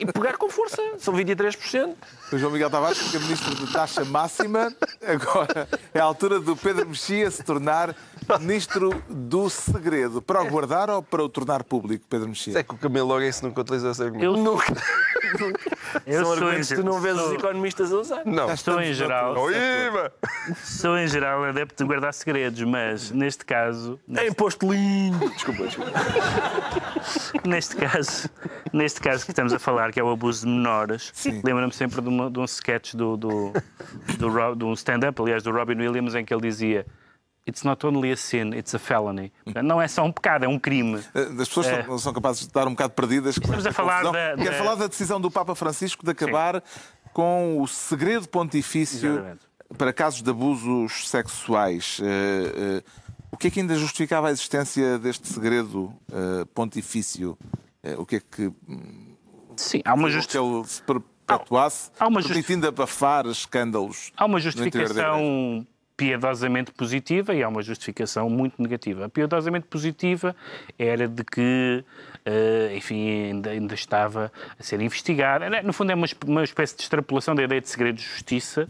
[0.00, 0.80] E pegar com força.
[0.98, 1.94] São 23%.
[2.32, 4.72] O João Miguel Tavares fica ministro de taxa máxima.
[5.06, 7.94] Agora é a altura do Pedro Mexia se tornar
[8.40, 10.20] ministro do segredo.
[10.22, 12.58] Para o guardar ou para o tornar público, Pedro Mexia?
[12.58, 14.24] É que o Camilo Lourenço nunca utilizou esse argumento.
[14.24, 14.72] Eu, Nunca.
[16.06, 18.22] eu São argumentos que tu não vês os sou, economistas a usar.
[18.24, 18.56] Não.
[18.56, 19.34] sou em geral,
[20.62, 25.28] sou em geral adepto de guardar segredos, mas neste caso, É imposto lindo.
[25.30, 25.92] Desculpa, desculpa.
[27.46, 28.28] neste caso,
[28.72, 31.12] neste caso que estamos a falar, que é o abuso de menores,
[31.44, 33.52] lembra-me sempre de, uma- de um sketch do, do,
[34.18, 36.86] do, Ro- de um stand-up, aliás, do Robin Williams, em que ele dizia
[37.48, 39.32] It's not only a sin, it's a felony.
[39.62, 41.00] Não é só um pecado, é um crime.
[41.14, 43.36] Eh, As pessoas são, são capazes de estar um bocado perdidas.
[43.36, 44.12] Estamos esta a falar confusão.
[44.12, 46.62] da- Quero da- falar da decisão do Papa Francisco de acabar
[47.12, 49.40] com o segredo pontifício Exatamente.
[49.78, 52.00] para casos de abusos sexuais.
[52.02, 52.82] Eh,
[53.30, 55.92] o que é que ainda justificava a existência deste segredo
[56.52, 57.38] pontifício?
[57.96, 58.52] O que é que
[59.56, 64.24] Sim, há uma, que justi ele se perpetuasse, Há uma justi- permitindo abafar escândalos há
[64.24, 69.06] uma da justificação piedosamente positiva e há uma justificação muito negativa.
[69.06, 70.36] A piedosamente positiva
[70.78, 71.82] era de que,
[72.24, 75.62] eh, enfim, ainda, ainda estava a ser investigada.
[75.62, 78.68] No fundo, é uma, uma espécie de extrapolação da ideia de segredo de justiça,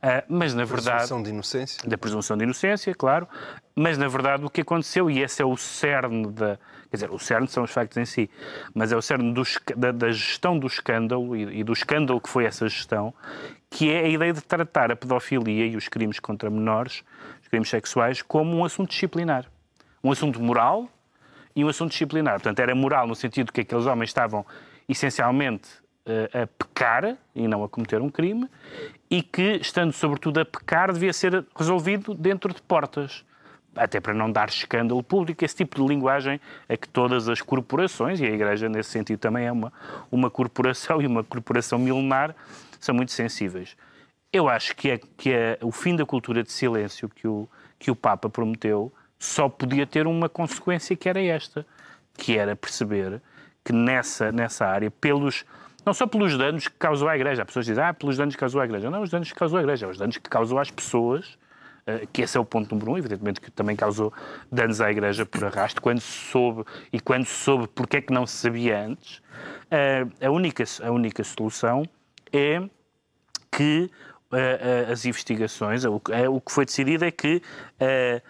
[0.00, 0.96] eh, mas na verdade.
[0.96, 1.88] Presunção de inocência.
[1.88, 3.28] da presunção de inocência, claro,
[3.74, 6.58] mas na verdade o que aconteceu, e esse é o cerne da.
[6.90, 8.30] Quer dizer, o cerne são os factos em si,
[8.74, 9.42] mas é o cerne do
[9.76, 13.14] da, da gestão do escândalo e, e do escândalo que foi essa gestão,
[13.72, 17.02] que é a ideia de tratar a pedofilia e os crimes contra menores,
[17.40, 19.46] os crimes sexuais, como um assunto disciplinar.
[20.04, 20.88] Um assunto moral
[21.56, 22.34] e um assunto disciplinar.
[22.34, 24.44] Portanto, era moral no sentido que aqueles homens estavam
[24.86, 25.70] essencialmente
[26.04, 28.46] eh, a pecar e não a cometer um crime,
[29.08, 33.24] e que, estando sobretudo a pecar, devia ser resolvido dentro de portas.
[33.74, 38.20] Até para não dar escândalo público, esse tipo de linguagem a que todas as corporações,
[38.20, 39.72] e a Igreja nesse sentido também é uma,
[40.10, 42.34] uma corporação e uma corporação milenar,
[42.84, 43.76] são muito sensíveis.
[44.32, 47.90] Eu acho que, é, que é o fim da cultura de silêncio que o, que
[47.90, 51.64] o Papa prometeu só podia ter uma consequência que era esta,
[52.14, 53.22] que era perceber
[53.64, 55.44] que nessa, nessa área, pelos,
[55.86, 58.40] não só pelos danos que causou à Igreja, as pessoas dizem, ah, pelos danos que
[58.40, 58.90] causou à Igreja.
[58.90, 61.38] Não, os danos que causou à Igreja, os danos que causou às pessoas,
[61.86, 64.12] eh, que esse é o ponto número um, evidentemente que também causou
[64.50, 68.26] danos à Igreja por arrasto, quando soube, e quando se soube porque é que não
[68.26, 69.22] se sabia antes,
[69.70, 71.84] eh, a, única, a única solução
[72.32, 72.62] é
[73.50, 73.90] que
[74.32, 77.42] eh, eh, as investigações, o, que- é, o que foi decidido é que
[77.78, 78.22] eh,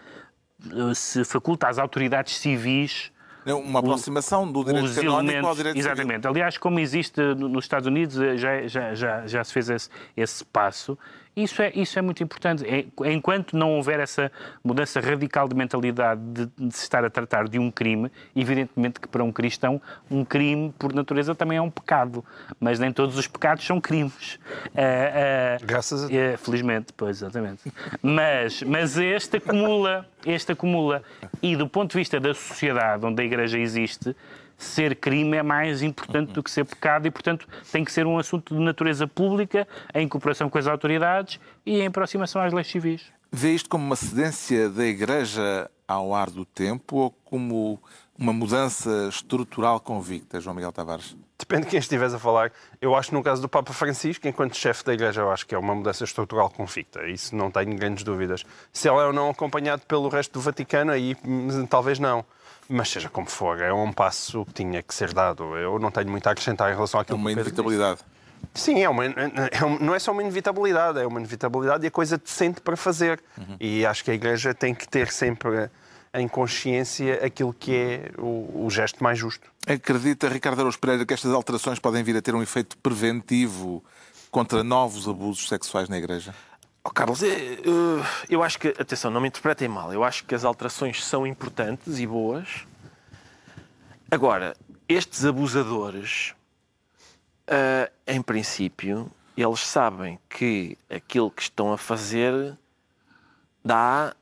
[0.95, 3.11] se faculta às autoridades civis
[3.45, 5.91] É Uma aproximação do direito canónico ao direito civil.
[5.93, 6.27] Exatamente.
[6.29, 9.89] Aliás, como existe no- nos Estados Unidos, eh, já, já, já, já se fez esse,
[10.17, 10.97] esse passo.
[11.35, 12.63] Isso é, isso é muito importante.
[12.67, 14.31] É- Enquanto não houver essa
[14.63, 19.09] mudança radical de mentalidade de, de se estar a tratar de um crime, evidentemente que
[19.09, 22.23] para um cristão, um crime, por natureza, também é um pecado.
[22.61, 24.39] Mas nem todos os pecados são crimes.
[24.77, 26.19] Ah, ah, Graças a Deus.
[26.21, 27.73] é, felizmente, pois, exatamente.
[28.03, 31.03] Mas, mas este acumula, este acumula.
[31.43, 34.15] E do ponto de vista da sociedade onde a Igreja existe,
[34.65, 38.19] ser crime é mais importante do que ser pecado e, portanto, tem que ser um
[38.19, 43.03] assunto de natureza pública, em cooperação com as autoridades e em aproximação às leis civis.
[43.31, 47.83] Vê isto como uma cedência da Igreja ao ar do tempo ou como
[48.19, 51.17] uma mudança estrutural convicta, João Miguel Tavares?
[51.43, 52.53] Depende de quem estiveres a falar.
[52.81, 55.55] Eu acho que no caso do Papa Francisco, enquanto chefe da Igreja, eu acho que
[55.55, 57.05] é uma mudança estrutural convicta.
[57.09, 58.45] Isso não tenho grandes dúvidas.
[58.73, 62.25] Se ela é ou não acompanhado pelo resto do Vaticano, aí hum, talvez não.
[62.69, 65.57] Mas seja como for, é um passo que tinha que ser dado.
[65.57, 68.01] Eu não tenho muito a acrescentar em relação É àquilo uma que inevitabilidade.
[68.55, 71.91] Sim, é uma, é um- não é só uma inevitabilidade, é uma inevitabilidade e a
[71.91, 73.21] coisa decente para fazer.
[73.59, 75.69] E acho que a Igreja tem que ter sempre
[76.15, 79.51] em consciência aquilo que é o, o gesto mais justo.
[79.67, 83.83] Acredita, Ricardo Araújo Pereira, que estas alterações podem vir a ter um efeito preventivo
[84.31, 86.35] contra novos abusos sexuais na Igreja?
[86.85, 90.35] Oh, Carlos, eh, eh, eu acho que, atenção, não me interpretem mal, eu acho que
[90.35, 92.67] as alterações são importantes e boas.
[94.11, 94.55] Agora,
[94.89, 96.35] estes abusadores,
[97.47, 102.59] eh, em princípio, eles sabem que aquilo que estão a fazer
[103.65, 104.15] dá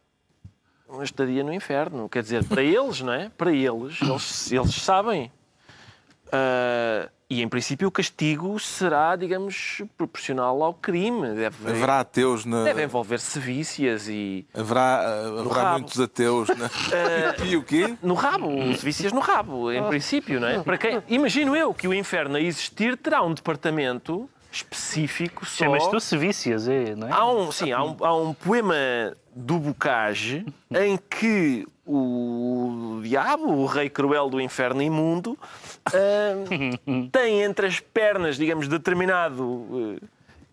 [0.92, 2.08] uma estadia no inferno.
[2.08, 3.30] Quer dizer, para eles, não é?
[3.36, 5.30] Para eles, eles, eles sabem.
[6.26, 11.28] Uh, e em princípio o castigo será, digamos, proporcional ao crime.
[11.34, 12.64] Deve, Haverá ateus na.
[12.64, 14.46] deve envolver sevícias e.
[14.52, 16.48] Haverá, uh, haverá muitos ateus.
[16.48, 16.68] Na...
[17.46, 17.96] e o quê?
[18.02, 20.60] No rabo, sevícias no rabo, em princípio, não é?
[20.60, 25.64] Para quem, imagino eu que o inferno a existir terá um departamento específico só.
[25.64, 27.12] Chamas tu sevícias, é, não é?
[27.12, 28.74] Há um, sim, há um, há um poema
[29.34, 35.38] do Bocage em que o diabo, o rei cruel do inferno imundo,
[35.86, 35.90] ah,
[37.10, 39.98] tem entre as pernas, digamos, determinado.
[40.00, 40.06] eh,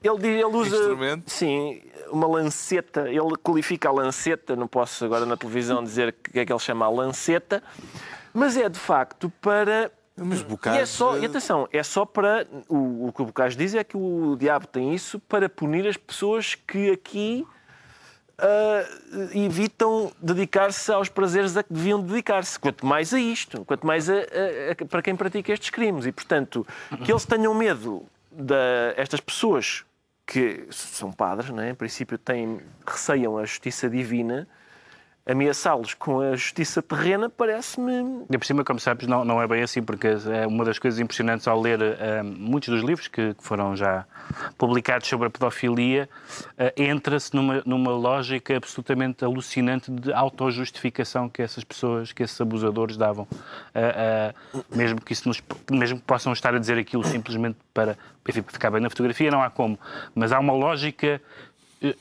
[0.03, 0.75] ele, ele usa.
[0.75, 1.29] Instrumento?
[1.29, 1.81] Sim,
[2.12, 3.10] uma lanceta.
[3.10, 6.86] Ele qualifica a lanceta, não posso agora na televisão dizer que é que ele chama
[6.86, 7.62] a lanceta,
[8.33, 10.80] mas é de facto para Mas e Bocage...
[10.80, 12.47] é só, e atenção, é só para.
[12.67, 15.95] O, o que o Bocage diz é que o diabo tem isso para punir as
[15.95, 17.45] pessoas que aqui
[18.39, 18.84] ah,
[19.34, 22.60] evitam dedicar-se aos prazeres a que deviam dedicar-se.
[22.60, 24.19] Quanto mais a isto, quanto mais a, a-
[24.82, 26.06] a- para quem pratica estes crimes.
[26.06, 26.65] E, portanto,
[27.03, 28.53] que eles tenham medo de
[28.95, 29.84] estas pessoas
[30.25, 31.69] que são padres, não é?
[31.69, 34.47] em princípio têm, receiam a justiça divina,
[35.27, 39.61] ameaçá-los com a justiça terrena parece-me E por cima, como sabes, não, não é bem
[39.61, 43.43] assim, porque é uma das coisas impressionantes ao ler eh, muitos dos livros que, que
[43.43, 44.05] foram já
[44.57, 46.09] publicados sobre a pedofilia,
[46.57, 52.95] eh, entra-se numa, numa lógica absolutamente alucinante de autojustificação que essas pessoas, que esses abusadores
[52.95, 53.27] davam.
[53.75, 54.33] Eh,
[54.73, 58.71] mesmo, que isso nos, mesmo que possam estar a dizer aquilo simplesmente para, enfim, ficar
[58.71, 59.77] bem na fotografia, não há como.
[60.15, 61.21] Mas há uma lógica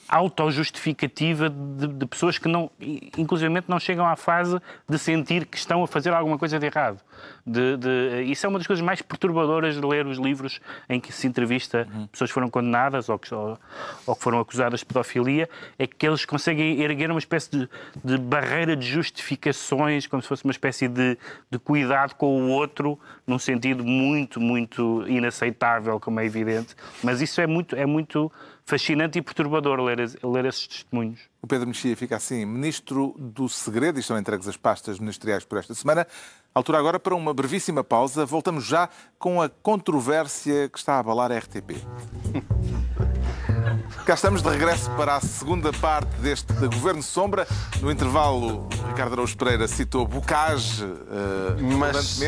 [0.08, 2.70] autojustificativa de, de pessoas que não,
[3.16, 4.58] inclusivamente não chegam à fase
[4.88, 7.00] de sentir que estão a fazer alguma coisa de errado.
[7.46, 11.12] De, de- isso é uma das coisas mais perturbadoras de ler os livros em que
[11.12, 13.58] se entrevista pessoas que foram condenadas ou que, ou,
[14.06, 17.68] ou que foram acusadas de pedofilia, é que eles conseguem erguer uma espécie de,
[18.04, 21.16] de barreira de justificações, como se fosse uma espécie de,
[21.50, 26.74] de cuidado com o outro, num sentido muito, muito inaceitável, como é evidente.
[27.02, 28.30] Mas isso é muito, é muito
[28.66, 31.20] fascinante e perturbador ler, ler esses testemunhos.
[31.40, 35.58] O Pedro Mexia fica assim, Ministro do Segredo, e estão entregues as pastas ministeriais por
[35.58, 36.06] esta semana.
[36.52, 38.26] Altura agora para uma brevíssima pausa.
[38.26, 41.76] Voltamos já com a controvérsia que está a abalar a RTP.
[44.04, 47.46] Cá estamos de regresso para a segunda parte deste Governo Sombra.
[47.80, 50.96] No intervalo, Ricardo Araújo Pereira citou Bocage uh,
[51.78, 52.18] Mas-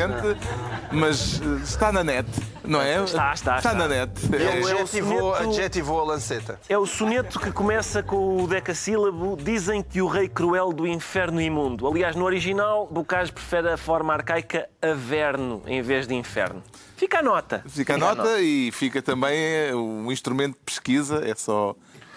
[0.91, 2.29] mas eh, está na net,
[2.65, 3.03] não é?
[3.05, 3.75] Está, está, está.
[3.75, 4.11] na net.
[4.33, 6.61] Ele é o adjetivou, soneto- adjetivou a lanceta.
[6.69, 11.41] É o soneto que começa com o decassílabo Dizem que o rei cruel do inferno
[11.41, 11.87] imundo.
[11.87, 16.63] Aliás, no original, Bocage prefere a forma arcaica averno em vez de inferno.
[16.99, 17.63] Fica a nota.
[17.67, 21.75] Fica a nota e fica também eh, um instrumento de pesquisa, é só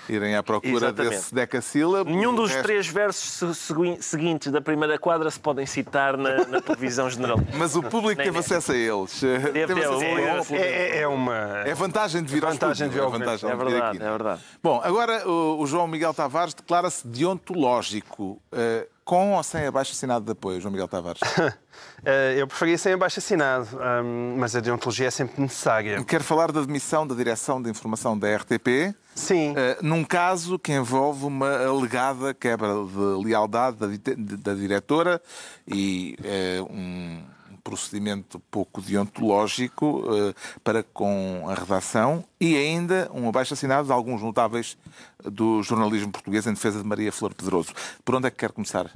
[0.09, 1.13] irem à procura Exatamente.
[1.15, 2.09] desse decassílabo.
[2.09, 6.45] Nenhum dos resto- três versos se- segui- seguintes da primeira quadra se podem citar na,
[6.47, 7.37] na previsão general.
[7.55, 9.21] Mas o público teve acesso a eles.
[9.21, 10.51] Deve Teve ter, acesso a é, eles.
[10.51, 10.59] é, É,
[10.97, 11.35] é- é uma.
[11.65, 13.65] É vantagem de vir ao Vantagem de vir estúdio, ao é vantagem É de vir
[13.71, 14.05] verdade, aqui.
[14.05, 14.41] é verdade.
[14.61, 18.41] Bom, agora o, o João Miguel Tavares declara-se deontológico.
[18.51, 21.19] eh, com ou sem abaixo assinado de apoio, João Miguel Tavares?
[22.03, 23.67] Eh, eu preferia sem abaixo assinado,
[24.03, 26.03] hum, mas a deontologia é sempre necessária.
[26.03, 28.93] Quero falar da demissão da Direção de Informação da RTP.
[29.13, 29.53] Sim.
[29.55, 35.21] eh, num caso que envolve uma alegada quebra de lealdade da, da diretora
[35.67, 37.21] e eh, um
[37.63, 44.77] procedimento pouco deontológico eh, para com a redação e ainda um abaixo-assinado de alguns notáveis
[45.23, 47.73] do jornalismo português em defesa de Maria Flor Pedroso.
[48.03, 48.89] Por onde é que quer começar?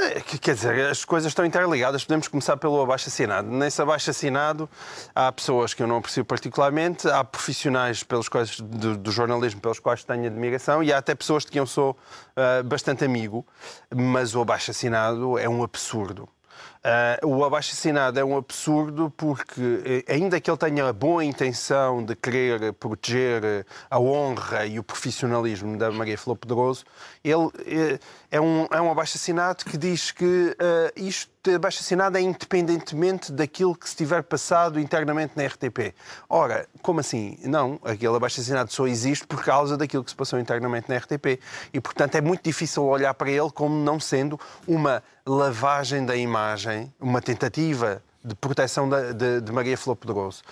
[0.00, 2.04] É, que- Quer dizer, as coisas estão interligadas.
[2.04, 3.48] Podemos começar pelo abaixo-assinado.
[3.50, 4.70] Nesse abaixo-assinado
[5.12, 9.80] há pessoas que eu não aprecio particularmente, há profissionais pelos quais, do, do jornalismo pelos
[9.80, 11.96] quais tenho admiração e há até pessoas de quem eu sou
[12.36, 13.44] ah, bastante amigo,
[13.92, 16.28] mas o abaixo-assinado é um absurdo.
[16.82, 22.04] Ah, o abaixo-assinado é um absurdo porque, eh, ainda que ele tenha a boa intenção
[22.04, 26.84] de querer proteger a honra e o profissionalismo da Maria Flor Pedroso,
[27.24, 27.98] ele eh,
[28.30, 33.88] é um, é um abaixo-assinado que diz que eh, isto abaixo-assinado é independentemente daquilo que
[33.88, 35.94] se tiver passado internamente na RTP.
[36.28, 37.38] Ora, como assim?
[37.44, 41.40] Não, aquele abaixo-assinado só existe por causa daquilo que se passou internamente na RTP.
[41.72, 46.92] E, portanto, é muito difícil olhar para ele como não sendo uma lavagem da imagem,
[47.00, 50.42] uma tentativa de proteção da- de, de Maria Flor Pedroso.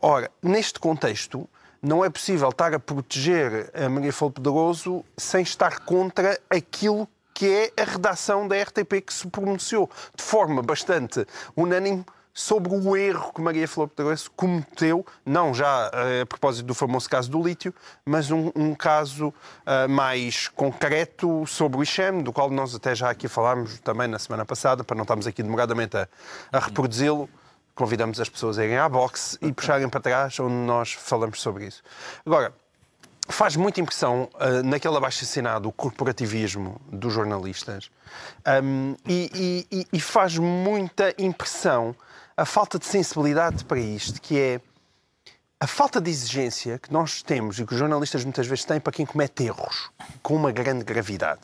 [0.00, 1.46] Ora, neste contexto,
[1.82, 7.52] não é possível estar a proteger a Maria Flor Pedroso sem estar contra aquilo que
[7.52, 13.30] é a redação da RTP que se pronunciou de forma bastante unânime sobre o erro
[13.30, 17.74] que Maria Flor Pedroso cometeu, não já uh, a propósito do famoso caso do lítio,
[18.06, 23.10] mas um, um caso uh, mais concreto sobre o ICHEM, do qual nós até já
[23.10, 26.08] aqui falámos também na semana passada, para não estarmos aqui demoradamente a,
[26.50, 27.28] a reproduzi-lo.
[27.74, 31.66] Convidamos as pessoas a irem à boxe e puxarem para trás, onde nós falamos sobre
[31.66, 31.82] isso.
[32.24, 32.54] Agora,
[33.28, 37.90] faz muita impressão uh, naquele abaixo-assinado o corporativismo dos jornalistas
[38.62, 41.94] um, e, e, e, faz muita impressão
[42.36, 44.60] a falta de sensibilidade para isto, que é
[45.58, 48.92] a falta de exigência que nós temos e que os jornalistas muitas vezes têm para
[48.92, 49.90] quem comete erros
[50.22, 51.42] com uma grande gravidade.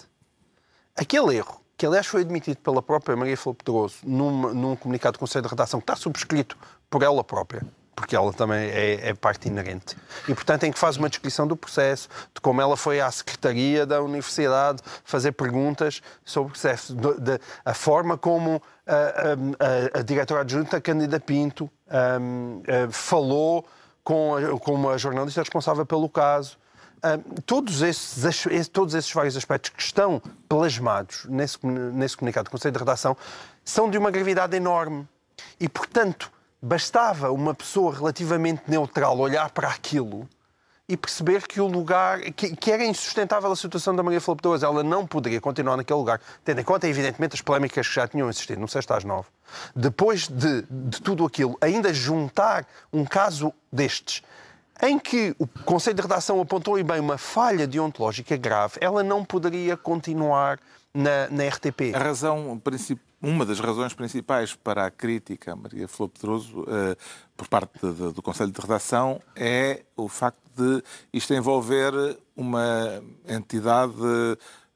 [0.94, 5.18] Aquele erro, que aliás foi admitido pela própria Maria Flor Pedroso num, num comunicado do
[5.18, 6.56] Conselho de Redação que está subscrito
[6.90, 7.62] por ela própria,
[7.94, 9.96] porque ela também é, é, parte inerente.
[10.26, 13.84] E, portanto, em que faz uma descrição do processo, de como ela foi à secretaria
[13.84, 20.02] da universidade fazer perguntas sobre o processo, de, de, a forma como a, a, a
[20.02, 21.70] diretora adjunta Cândida Pinto
[22.20, 23.66] um, falou
[24.02, 26.58] com a, com a jornalista responsável pelo caso.
[27.04, 32.72] Um, todos, esses, todos esses vários aspectos que estão plasmados nesse, nesse comunicado do Conselho
[32.72, 33.16] de Redação
[33.64, 35.06] são de uma gravidade enorme.
[35.58, 36.30] E, portanto,
[36.62, 40.28] bastava uma pessoa relativamente neutral olhar para aquilo
[40.88, 44.64] e perceber que o lugar, que, que era insustentável a situação da Maria Pedroso.
[44.64, 48.28] Ela não poderia continuar naquele lugar, tendo em conta, evidentemente, as polémicas que já tinham
[48.28, 49.28] existido no sexto às nove.
[49.74, 54.22] Depois de, de tudo aquilo, ainda juntar um caso destes,
[54.82, 59.76] em que o Conselho de Redação apontou bem uma falha deontológica grave, ela não poderia
[59.76, 60.58] continuar
[60.94, 61.94] na, na RTP.
[61.94, 66.96] A razão principal uma das razões principais para a crítica a Maria Flor Pedroso uh,
[67.36, 71.92] por parte de, do Conselho de Redação é o facto de isto envolver
[72.36, 73.94] uma entidade,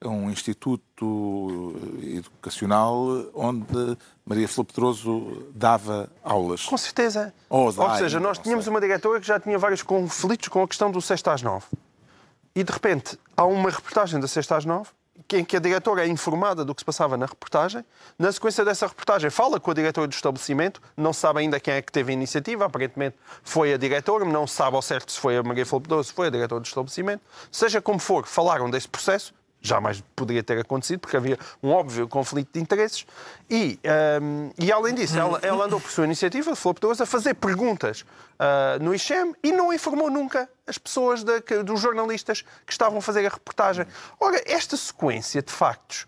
[0.05, 6.64] um instituto educacional onde Maria Flor Pedroso dava aulas.
[6.64, 7.35] Com certeza.
[7.50, 10.90] Ou, Ou seja, nós tínhamos uma diretora que já tinha vários conflitos com a questão
[10.90, 11.66] do sexto às nove.
[12.55, 14.88] E de repente há uma reportagem da sexta às nove
[15.34, 17.84] em que a diretora é informada do que se passava na reportagem.
[18.18, 20.80] Na sequência dessa reportagem, fala com a diretora do estabelecimento.
[20.96, 22.66] Não sabe ainda quem é que teve a iniciativa.
[22.66, 24.24] Aparentemente foi a diretora.
[24.24, 27.22] Não sabe ao certo se foi a Maria Filipe se foi a diretora do estabelecimento.
[27.50, 29.34] Seja como for, falaram desse processo
[29.66, 33.07] jamais poderia ter acontecido, porque havia um óbvio conflito de interesses.
[33.50, 33.79] E,
[34.22, 38.02] um, e além disso, ela, ela, andou por sua iniciativa, falou Pedroso, a fazer perguntas
[38.02, 43.02] uh, no ICHEM e não informou nunca as pessoas, de, dos jornalistas que estavam a
[43.02, 43.87] fazer a reportagem.
[44.20, 46.07] Ora, esta sequência de factos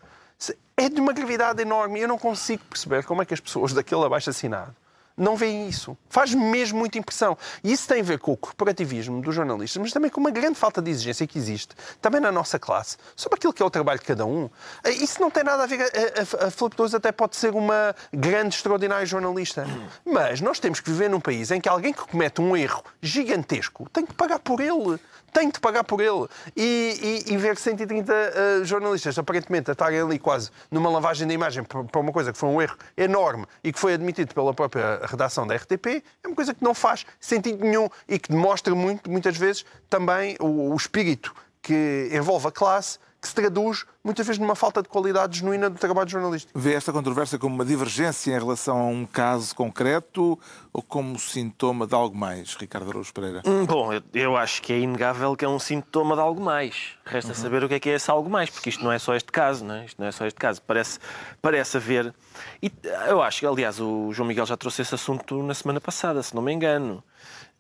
[0.77, 3.73] é de uma gravidade enorme e eu não consigo perceber como é que as pessoas
[3.73, 4.75] daquele abaixo-assinado
[5.19, 5.97] não veem isso.
[6.09, 7.37] Faz mesmo muita impressão.
[7.63, 10.59] E isso tem a ver com o corporativismo dos jornalistas, mas também com uma grande
[10.59, 13.99] falta de exigência que existe, também na nossa classe, sobre aquilo que é o trabalho
[13.99, 14.49] de cada um.
[14.85, 15.83] Eh, isso não tem nada a ver.
[15.83, 19.67] A, a, a Filipe até pode ser uma grande, extraordinária jornalista.
[20.05, 23.89] Mas nós temos que viver num país em que alguém que comete um erro gigantesco
[23.91, 24.99] tem que pagar por ele
[25.33, 26.27] tem de pagar por ele.
[26.57, 31.35] E, e, e ver 130 uh, jornalistas, aparentemente, a estarem ali quase numa lavagem de
[31.35, 35.01] imagem para uma coisa que foi um erro enorme e que foi admitido pela própria
[35.05, 39.11] redação da RTP, é uma coisa que não faz sentido nenhum e que demonstra muito,
[39.11, 44.39] muitas vezes também o, o espírito que envolve a classe que se traduz muitas vezes
[44.39, 46.59] numa falta de qualidade genuína do trabalho jornalístico.
[46.59, 50.39] Vê esta controvérsia como uma divergência em relação a um caso concreto
[50.73, 53.43] ou como sintoma de algo mais, Ricardo Araújo Pereira?
[53.45, 56.93] Hum, bom, eu, eu, acho que é inegável que é um sintoma de algo mais.
[57.05, 57.35] Resta uhum.
[57.35, 59.33] saber o que é que é esse algo mais, porque isto não é só este
[59.33, 59.85] caso, não é?
[59.85, 60.63] Isto não é só este caso.
[60.63, 61.01] Parece,
[61.43, 62.15] parece haver...
[62.63, 62.71] E
[63.09, 66.35] eu acho que, aliás, o João Miguel já trouxe esse assunto na semana passada, se
[66.35, 67.03] não me engano,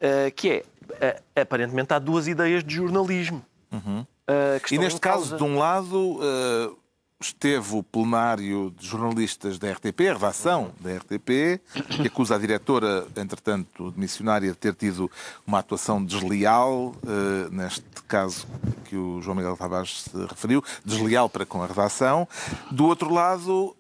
[0.00, 0.64] uh, que é,
[1.16, 3.44] uh, aparentemente há duas ideias de jornalismo.
[3.72, 4.06] Uhum.
[4.28, 6.78] Uh, e neste caso, de um lado, uh,
[7.18, 13.06] esteve o plenário de jornalistas da RTP, a redação da RTP, que acusa a diretora,
[13.16, 15.10] entretanto, de missionária, de ter tido
[15.46, 18.46] uma atuação desleal, uh, neste caso
[18.84, 22.28] que o João Miguel Tavares se referiu, desleal para com a redação.
[22.70, 23.74] Do outro lado,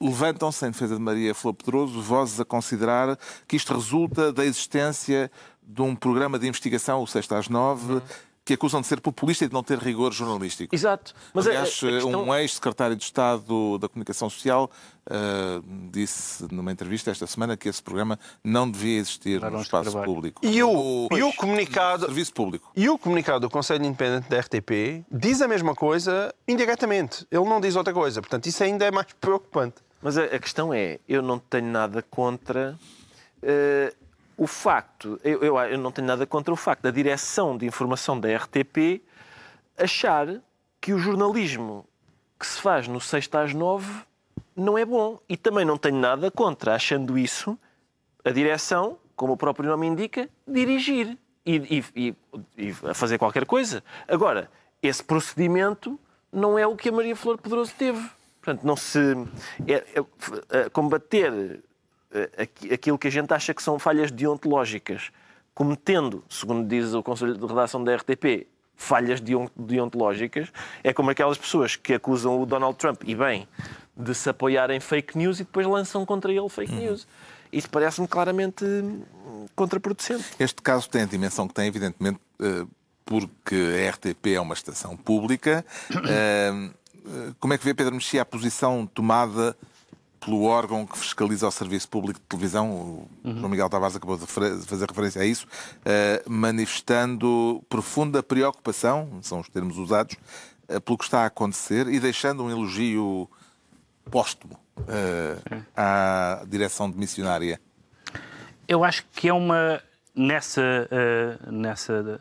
[0.00, 5.30] levantam-se, em defesa de Maria Flor Pedroso, vozes a considerar que isto resulta da existência
[5.60, 8.02] de um programa de investigação, o Sexta às Nove, uhum
[8.48, 10.74] que acusam de ser populista e de não ter rigor jornalístico.
[10.74, 11.12] Exato.
[11.34, 12.24] Mas Aliás, a, a questão...
[12.24, 14.70] um ex-secretário de Estado da Comunicação Social
[15.04, 20.40] uh, disse numa entrevista esta semana que esse programa não devia existir no espaço público.
[20.42, 22.06] E o, e o comunicado...
[22.06, 22.72] Serviço público.
[22.74, 27.26] E o comunicado do Conselho Independente da RTP diz a mesma coisa indiretamente.
[27.30, 28.22] Ele não diz outra coisa.
[28.22, 29.82] Portanto, isso ainda é mais preocupante.
[30.00, 32.78] Mas a, a questão é, eu não tenho nada contra...
[33.42, 34.07] Uh,
[34.38, 38.18] o facto, eu, eu, eu não tenho nada contra o facto da direção de informação
[38.18, 39.02] da RTP
[39.76, 40.40] achar
[40.80, 41.84] que o jornalismo
[42.38, 43.92] que se faz no sexto às nove
[44.54, 45.18] não é bom.
[45.28, 47.58] E também não tenho nada contra, achando isso,
[48.24, 52.16] a direção, como o próprio nome indica, dirigir e, e, e,
[52.56, 53.82] e fazer qualquer coisa.
[54.06, 54.48] Agora,
[54.80, 55.98] esse procedimento
[56.32, 58.08] não é o que a Maria Flor Pedroso teve.
[58.40, 58.98] Portanto, não se.
[59.66, 60.04] É, é,
[60.50, 61.60] é, combater
[62.72, 65.10] aquilo que a gente acha que são falhas deontológicas,
[65.54, 68.46] cometendo, segundo diz o Conselho de Redação da RTP,
[68.76, 69.20] falhas
[69.56, 70.48] deontológicas,
[70.84, 73.48] é como aquelas pessoas que acusam o Donald Trump, e bem,
[73.96, 76.78] de se apoiar em fake news e depois lançam contra ele fake uhum.
[76.78, 77.06] news.
[77.52, 78.64] Isso parece-me claramente
[79.56, 80.24] contraproducente.
[80.38, 82.64] Este caso tem a dimensão que tem, evidentemente, eh,
[83.04, 85.64] porque a RTP é uma estação pública.
[86.08, 86.70] Eh,
[87.06, 89.56] eh, como é que vê, Pedro Mexia, a posição tomada
[90.20, 93.36] pelo órgão que fiscaliza o Serviço Público de Televisão, o uhum.
[93.36, 95.46] João Miguel Tavares acabou de fazer referência a isso,
[96.26, 100.16] manifestando profunda preocupação, são os termos usados,
[100.84, 103.28] pelo que está a acontecer e deixando um elogio
[104.10, 104.58] póstumo
[105.76, 107.60] à direção de missionária.
[108.66, 109.80] Eu acho que é uma
[110.14, 110.88] nessa
[111.50, 112.20] nessa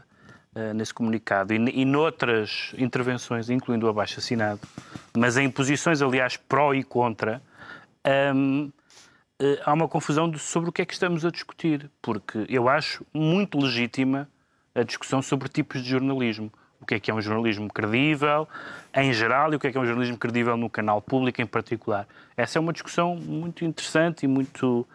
[0.58, 4.60] eh, nesse comunicado e, e noutras intervenções, incluindo o abaixo assinado,
[5.16, 7.44] mas em posições, aliás, pró e contra,
[9.40, 13.06] eh, há uma confusão sobre o que é que estamos a discutir, porque eu acho
[13.14, 14.30] muito legítima
[14.74, 16.52] a discussão sobre tipos de jornalismo.
[16.80, 18.48] O que é que é um jornalismo credível
[18.94, 21.46] em geral e o que é que é um jornalismo credível no canal público em
[21.46, 22.08] particular.
[22.36, 24.88] Essa é uma discussão muito interessante e muito.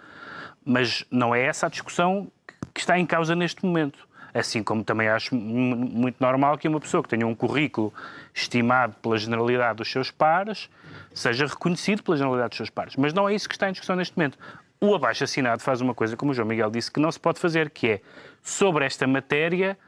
[0.64, 2.30] Mas não é essa a discussão
[2.72, 4.08] que está em causa neste momento.
[4.32, 7.92] Assim como também acho muito normal que uma pessoa que tenha um currículo
[8.32, 10.70] estimado pela generalidade dos seus pares
[11.14, 12.96] seja reconhecido pela generalidade dos seus pares.
[12.96, 14.38] Mas não é isso que está em discussão neste momento.
[14.80, 17.70] O abaixo-assinado faz uma coisa, como o João Miguel disse, que não se pode fazer,
[17.70, 18.00] que é,
[18.42, 19.78] sobre esta matéria,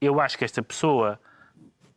[0.00, 1.18] eu acho que esta pessoa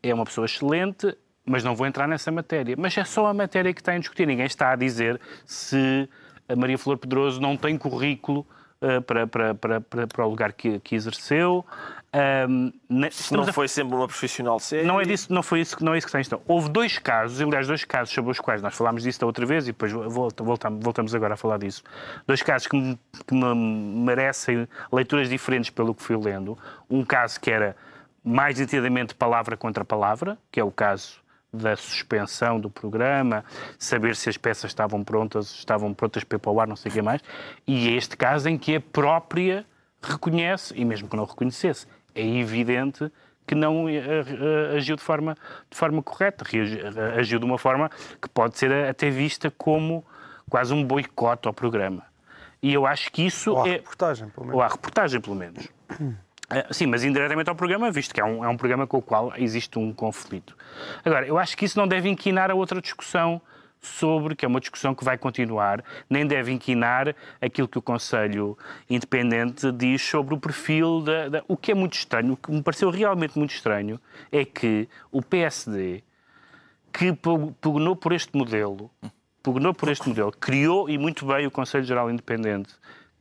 [0.04, 2.76] é uma pessoa excelente, mas não vou entrar nessa matéria.
[2.78, 4.28] Mas é só a matéria que está em discutir.
[4.28, 6.08] Ninguém está a dizer se
[6.48, 8.46] a Maria Flor Pedroso não tem currículo
[8.82, 11.66] eh, para, para, para, para, o lugar que, que exerceu.
[12.16, 12.72] Um,
[13.32, 14.86] não foi sempre uma profissional séria?
[14.86, 16.42] Não é, disso, não, foi isso, não é isso que está em questão.
[16.48, 19.66] Houve dois casos, aliás, dois casos sobre os quais nós falámos disso da outra vez
[19.66, 21.84] e depois voltamos, voltamos agora a falar disso.
[22.26, 22.98] Dois casos que me,
[23.28, 26.58] que me merecem leituras diferentes pelo que fui lendo.
[26.90, 27.76] Um caso que era
[28.24, 31.20] mais nitidamente palavra contra palavra, que é o caso
[31.52, 33.44] da suspensão do programa,
[33.78, 36.90] saber se as peças estavam prontas, estavam prontas para ir para o ar, não sei
[36.90, 37.22] o que mais.
[37.68, 39.66] E este caso em que a própria
[40.02, 43.12] reconhece, e mesmo que não reconhecesse, é evidente
[43.46, 45.38] que não eh, eh, agiu de forma,
[45.70, 47.90] de forma correta, eh, agiu de uma forma
[48.22, 50.04] que pode ser até vista como
[50.50, 52.04] quase um boicote ao programa.
[52.62, 53.74] E eu acho que isso ou é...
[53.74, 54.58] reportagem, pelo menos.
[54.58, 55.68] Ou à reportagem, pelo menos.
[56.72, 59.34] Sim, mas indiretamente ao programa, visto que é um, é um programa com o qual
[59.36, 60.56] existe um conflito.
[61.04, 63.42] Agora, eu acho que isso não deve inquinar a outra discussão
[63.86, 68.58] sobre, que é uma discussão que vai continuar, nem deve inquinar aquilo que o Conselho
[68.90, 72.62] Independente diz sobre o perfil da, da, O que é muito estranho, o que me
[72.62, 74.00] pareceu realmente muito estranho,
[74.32, 76.04] é que o PSD,
[76.92, 77.14] que
[77.62, 78.90] pugnou por este modelo,
[79.44, 82.74] pugnou por este modelo, criou e muito bem o Conselho Geral Independente,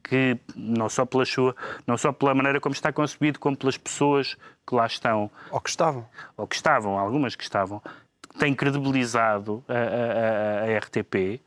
[0.03, 1.57] que não só pela sua,
[1.87, 4.37] não só pela maneira como está concebido, como pelas pessoas
[4.67, 5.31] que lá estão.
[5.51, 6.07] Ou que estavam.
[6.37, 7.83] Ou que estavam, algumas que estavam,
[8.39, 11.41] tem credibilizado a, a, a, RTP,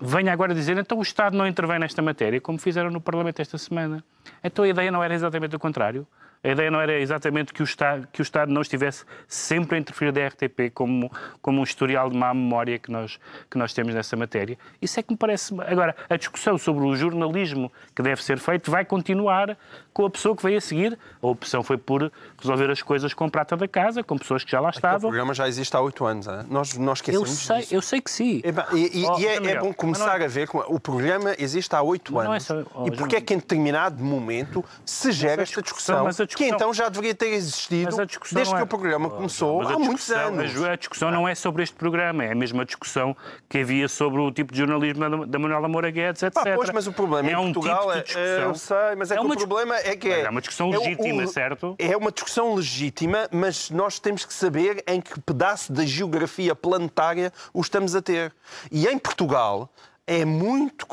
[0.00, 3.58] venha agora dizer então o Estado não intervém nesta matéria, como fizeram no Parlamento esta
[3.58, 4.02] semana.
[4.42, 6.06] Então a ideia não era exatamente o contrário.
[6.44, 9.78] A ideia não era exatamente que o Estado, que o Estado não estivesse sempre a
[9.78, 13.94] interferir da RTP como, como um historial de má memória que nós, que nós temos
[13.94, 14.58] nessa matéria.
[14.80, 15.54] Isso é que me parece.
[15.60, 19.56] Agora, a discussão sobre o jornalismo que deve ser feito vai continuar
[19.92, 20.98] com a pessoa que veio a seguir.
[21.22, 24.58] A opção foi por resolver as coisas com prata da casa, com pessoas que já
[24.58, 25.10] lá estavam.
[25.10, 26.26] O programa já existe há oito anos.
[26.26, 26.44] Hein?
[26.48, 27.74] Nós, nós esquecemos eu sei, disso.
[27.74, 28.42] Eu sei que sim.
[28.72, 30.24] E, e, oh, e é, é, bom começar é...
[30.24, 32.36] a ver que o programa existe há oito é anos.
[32.36, 36.24] É só, oh, e porque é que em determinado momento se gera esta discussão, discussão,
[36.36, 37.96] que então já deveria ter existido
[38.32, 40.62] desde que o programa começou há muitos anos.
[40.64, 43.16] A discussão não é sobre este programa, é a mesma discussão
[43.48, 46.34] que havia sobre o tipo de jornalismo da Manuela Moura Guedes, etc.
[46.34, 49.18] Pá, pois, mas o problema é em Portugal tipo é, eu sei, mas é, é
[49.18, 51.74] que o problema é que é, é uma discussão legítima, é, certo?
[51.78, 57.32] É uma discussão legítima, mas nós temos que saber em que pedaço da geografia planetária
[57.52, 58.32] o estamos a ter.
[58.70, 59.70] E em Portugal,
[60.06, 60.86] é muito.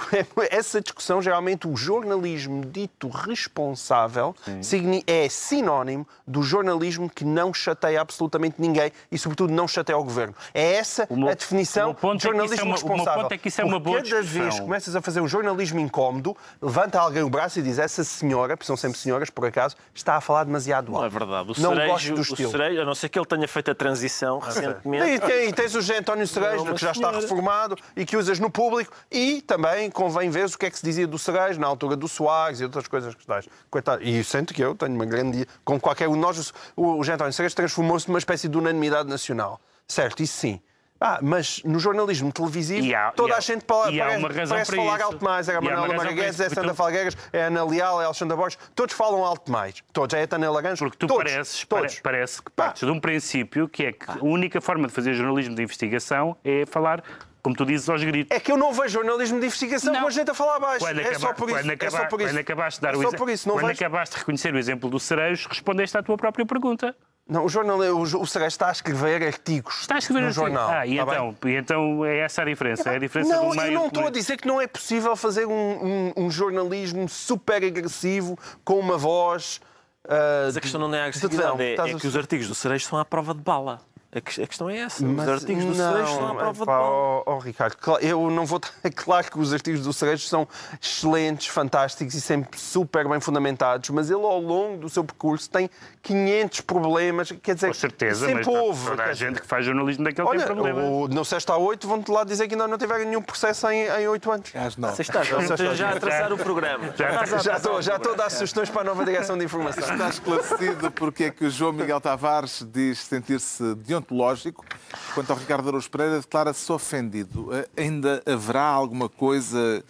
[0.51, 8.01] Essa discussão, geralmente, o jornalismo dito responsável signi- é sinónimo do jornalismo que não chateia
[8.01, 10.36] absolutamente ninguém e, sobretudo, não chateia o governo.
[10.53, 13.22] É essa meu- a definição de é isso é jornalismo uma- o meu responsável.
[13.24, 14.51] ponto é que isso é uma Porque boa cada vez discussão.
[14.51, 18.55] que começas a fazer um jornalismo incómodo, levanta alguém o braço e diz: essa senhora,
[18.55, 20.99] porque são sempre senhoras, por acaso, está a falar demasiado alto.
[20.99, 21.51] Não é verdade.
[21.51, 22.51] O Não Cerejo, gosto do estilo.
[22.51, 25.05] Cerejo, a não ser que ele tenha feito a transição recentemente.
[25.26, 27.22] E, e tens o José António Cerejo, Não, que já está senhora.
[27.22, 28.93] reformado e que usas no público.
[29.12, 32.08] E também convém ver o que é que se dizia do Cerejo na altura do
[32.08, 33.47] Soares e outras coisas que estás.
[33.70, 34.04] Coitado.
[34.04, 35.45] E sinto que eu tenho uma grande.
[35.64, 39.60] Como qualquer um de nós, o o António Cerejo transformou-se numa espécie de unanimidade nacional.
[39.88, 40.62] Certo, isso sim.
[41.02, 44.22] Ah, mas no jornalismo televisivo, há- toda há- a gente e há parece,
[44.52, 45.06] para falar isso.
[45.06, 45.47] alto mais.
[45.47, 48.08] É a Manuela para isso, é Sandra tu- Falgueiras, é a Ana Leal, é a
[48.08, 48.60] Alexandra Borges.
[48.76, 49.76] Todos falam alto demais.
[49.93, 50.14] Todos.
[50.14, 50.84] É a Tânia Laranjo.
[50.84, 51.93] Porque tu todos, pareces, todos.
[52.02, 55.14] pare- parece que partes de um princípio que é que a única forma de fazer
[55.14, 57.02] jornalismo de investigação é falar,
[57.42, 58.36] como tu dizes, aos gritos.
[58.36, 60.02] É que eu não vejo jornalismo de investigação Não.
[60.02, 60.80] com a gente a falar baixo.
[60.86, 61.60] Quando, é acaba- só por isso.
[61.60, 62.30] quando é acaba- só por isso.
[62.30, 63.48] quando acabaste de dar é o só por isso.
[63.48, 66.96] Não quando acabaste de reconhecer o exemplo do Cerejo, respondeste à tua própria pergunta.
[67.28, 70.68] Não, o jornalismo, o, o Cerejo está a escrever artigos Está a escrever no jornal.
[70.68, 71.54] Ah, e está então, bem?
[71.54, 72.90] e então é essa a diferença.
[72.90, 75.16] É a diferença Não, do meio eu não estou a dizer que não é possível
[75.16, 78.36] fazer um, um- um jornalismo super agressivo,
[78.66, 79.62] com uma voz.
[80.08, 82.48] ah, Mas a questão não é a de agressividade, é, Estás é que os artigos
[82.48, 83.80] do Cerejo são à prova de bala.
[84.12, 85.05] A que- a questão é essa.
[85.05, 86.88] Mas os artigos do não, Cerejo são à prova epá, de bala.
[86.88, 88.60] ó- ó, Ricardo, eu não vou.
[88.84, 90.47] É claro que os artigos do Cerejo são
[90.82, 95.70] excelentes, fantásticos e sempre super bem fundamentados, mas ele, ao longo do seu percurso, tem
[96.01, 97.32] 500 problemas.
[97.32, 98.86] Quer dizer, Com certeza, sempre mas houve.
[98.89, 100.82] toda a gente que faz jornalismo daquele Olha, tem problema.
[100.82, 103.86] o, no sexta a 8 vão-te lá dizer que ainda não tiveram nenhum processo em,
[103.86, 104.55] em 8 anos.
[104.55, 104.95] Às nove.
[104.95, 105.39] Você está já,
[105.76, 106.86] já a traçar o programa.
[106.86, 109.84] A Já atrasar estou, já estou a dar sugestões para a nova direção de informação.
[109.84, 114.66] Está esclarecido porque é que o João Miguel Tavares diz sentir-se deontológico,
[115.14, 117.50] quanto ao Ricardo Araújo Pereira declara-se ofendido.
[117.54, 119.84] Eh, Ainda haverá alguma coisa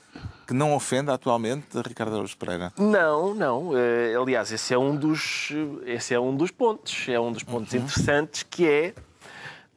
[0.47, 2.73] que não ofenda atualmente Ricardo Araújo Pereira?
[2.77, 3.71] Não, não.
[3.77, 5.49] Eh, aliás, esse é um dos,
[5.85, 7.07] esse é um dos pontos.
[7.07, 8.93] É um dos pontos interessantes que é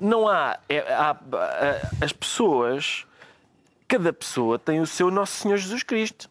[0.00, 3.04] não há, é- há- ah, as pessoas,
[3.86, 6.28] cada pessoa tem o seu Nosso Senhor Jesus Cristo.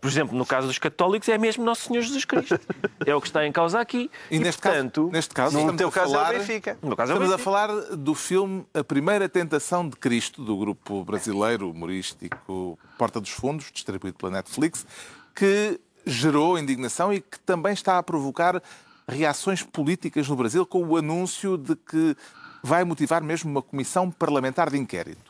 [0.00, 2.58] Por exemplo, no caso dos católicos é mesmo Nosso Senhor Jesus Cristo.
[3.04, 4.10] É o que está em causa aqui.
[4.30, 6.78] E, neste, portanto, caso, neste caso, No estamos teu a caso falar, é o Benfica.
[6.82, 7.44] no caso é o Estamos a Benfica.
[7.44, 13.70] falar do filme A Primeira Tentação de Cristo, do grupo brasileiro humorístico Porta dos Fundos,
[13.72, 14.86] distribuído pela Netflix,
[15.34, 18.62] que gerou indignação e que também está a provocar
[19.08, 22.16] reações políticas no Brasil com o anúncio de que
[22.62, 25.29] vai motivar mesmo uma comissão parlamentar de inquérito.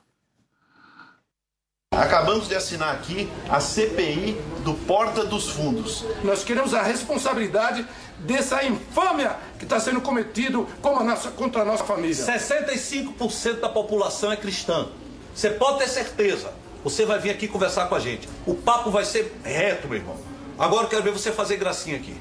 [2.01, 6.05] Acabamos de assinar aqui a CPI do Porta dos Fundos.
[6.23, 7.85] Nós queremos a responsabilidade
[8.21, 12.15] dessa infâmia que está sendo cometido como a nossa- contra a nossa família.
[12.15, 14.87] 65% da população é cristã.
[15.35, 16.53] Você pode ter certeza.
[16.85, 18.29] Você vai vir aqui conversar com a gente.
[18.47, 20.17] O papo vai ser reto, meu irmão.
[20.57, 22.15] Agora eu quero ver você fazer gracinha aqui.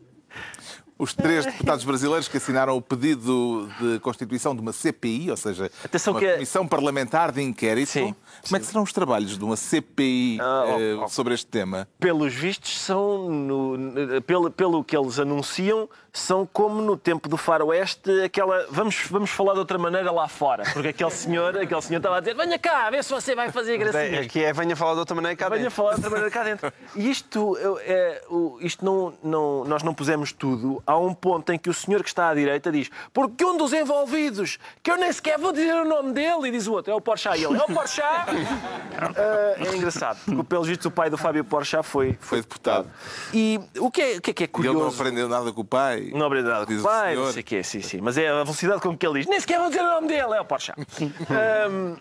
[0.97, 5.69] Os três deputados brasileiros que assinaram o pedido de constituição de uma CPI, ou seja,
[5.85, 7.91] Atenção uma que é- comissão parlamentar de inquérito.
[7.91, 8.15] Sim,
[8.45, 11.09] Como é que serão os trabalhos de uma CPI Ah, oh, eh, oh.
[11.09, 11.89] sobre este tema?
[11.99, 17.37] pelos vistos, são, no- no- pelo, pelo que eles anunciam, são como no tempo do
[17.37, 18.67] faroeste, aquela.
[18.71, 20.63] Vamos, vamos falar de outra maneira lá fora.
[20.73, 23.77] Porque aquele senhor, aquele senhor estava a dizer: venha cá, vê se você vai fazer
[23.79, 24.21] gracinha.
[24.21, 25.75] Aqui é venha falar de outra maneira cá Venha dentro.
[25.75, 26.73] falar de outra maneira cá dentro.
[26.95, 30.81] E isto, é, o- isto não, não, nós não pusemos tudo.
[30.87, 33.73] Há um ponto em que o senhor que está à direita diz porque um dos
[33.73, 36.95] envolvidos, que eu nem sequer vou dizer o nome dele, e diz o outro, é
[36.95, 37.37] o Porchat.
[37.41, 38.31] E ele, é o Porchat.
[38.97, 42.89] Ah, é engraçado, porque pelos vistos o pai do Fábio Porchat foi, Foi deputado.
[43.33, 45.01] E o que é, o que é, que é E ele não curioso?
[45.03, 46.04] aprendeu nada com o pai.
[46.13, 48.01] Não aprendeu nada com diz o pai, não sei o quê, sim, sim.
[48.01, 49.29] Mas é a velocidade com que ele diz.
[49.29, 50.73] Nem sequer vou dizer o nome dele, é o Porsche.
[51.31, 51.97] Ahm,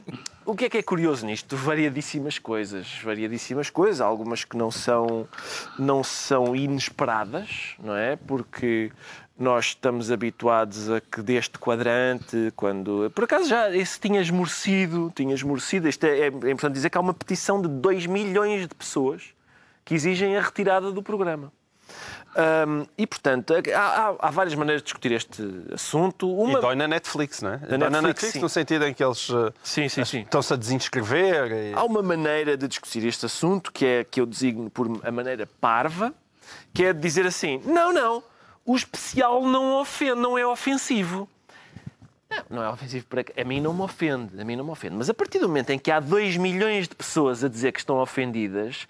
[0.46, 1.56] o que é que é curioso nisto?
[1.56, 2.88] Variadíssimas coisas.
[3.04, 4.02] Variadíssimas coisas.
[4.02, 5.28] Algumas que não são,
[5.80, 8.16] não são inesperadas, não é?
[8.16, 8.92] Porque
[9.38, 13.12] nós estamos habituados a que deste quadrante, quando.
[13.16, 15.88] Por acaso já esse tinha esmorecido, tinha esmorecido.
[15.88, 19.34] Isto é, é importante dizer que há uma petição de 2 milhões de pessoas
[19.86, 21.52] que exigem a retirada do programa.
[22.36, 26.28] Hum, e, portanto, há, há- há várias maneiras de discutir este assunto.
[26.32, 26.58] Uma...
[26.58, 27.58] E dói na Netflix, não é?
[27.58, 28.40] dói na Netflix, Netflix sim.
[28.42, 30.22] no sentido em que eles eh, Sim, sim, sim.
[30.22, 31.52] estão-se a desinscrever.
[31.52, 31.74] E...
[31.74, 35.48] Há uma maneira de discutir este assunto que é que eu designo por a maneira
[35.62, 36.12] parva,
[36.74, 38.24] que é de dizer assim: não, não,
[38.66, 41.30] o especial não ofende, não é ofensivo.
[42.50, 44.96] Não, não é ofensivo para a mim não me ofende, a mim não me ofende.
[44.96, 47.80] Mas a partir do momento em que há 2 milhões de pessoas a dizer que
[47.80, 48.88] estão ofendidas,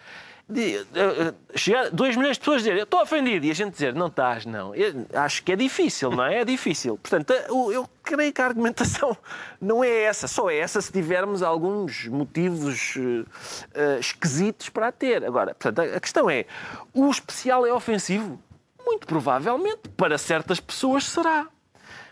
[0.47, 3.73] de- eh, eh, chegar 2 milhões de pessoas dizer eu estou ofendido e a gente
[3.73, 4.75] dizer não estás, não.
[4.75, 6.41] Eu acho que é difícil, não é?
[6.41, 6.97] É difícil.
[6.97, 9.15] Portanto, eh, eu, creio que a argumentação
[9.59, 10.27] não é essa.
[10.27, 13.25] Só é essa se tivermos alguns motivos eh,
[13.73, 15.23] eh, esquisitos para a ter.
[15.25, 16.45] Agora, portanto, a questão é:
[16.93, 18.39] o especial é ofensivo?
[18.85, 21.47] Muito provavelmente, para certas pessoas será.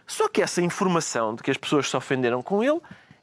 [0.08, 2.80] Só que essa informação de que as pessoas se ofenderam com ele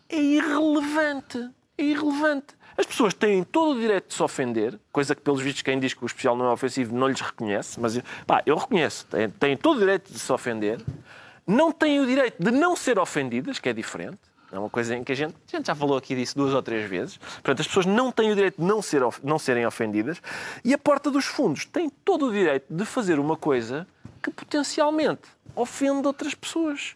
[0.08, 1.50] é irrelevante.
[1.76, 2.57] É irrelevante.
[2.78, 5.92] As pessoas têm todo o direito de se ofender, coisa que, pelos vistos, quem diz
[5.92, 9.04] que o especial não é ofensivo não lhes reconhece, mas pá, eu reconheço.
[9.06, 10.80] Têm, têm todo o direito de se ofender,
[11.44, 14.20] não têm o direito de não ser ofendidas, que é diferente.
[14.52, 16.62] É uma coisa em que a gente, a gente já falou aqui disso duas ou
[16.62, 17.16] três vezes.
[17.16, 20.22] Portanto, as pessoas não têm o direito de não, ser, não serem ofendidas.
[20.64, 23.88] E a porta dos fundos tem todo o direito de fazer uma coisa
[24.22, 25.22] que potencialmente
[25.54, 26.94] ofende outras pessoas.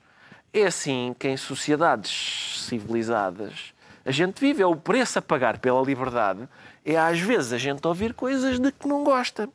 [0.52, 3.74] É assim que em sociedades civilizadas
[4.04, 4.62] a gente vive.
[4.62, 6.48] É o preço a pagar pela liberdade.
[6.84, 9.48] É às vezes a gente ouvir coisas de que não gosta.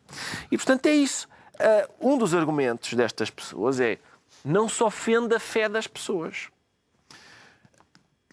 [0.51, 1.27] E portanto é isso.
[1.59, 3.97] Ah, um dos argumentos destas pessoas é
[4.43, 6.47] não se ofende a fé das pessoas.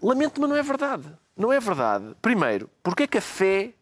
[0.02, 1.04] Lamento, mas não é verdade.
[1.36, 2.14] Não é verdade.
[2.20, 3.72] Primeiro, porque é que a fé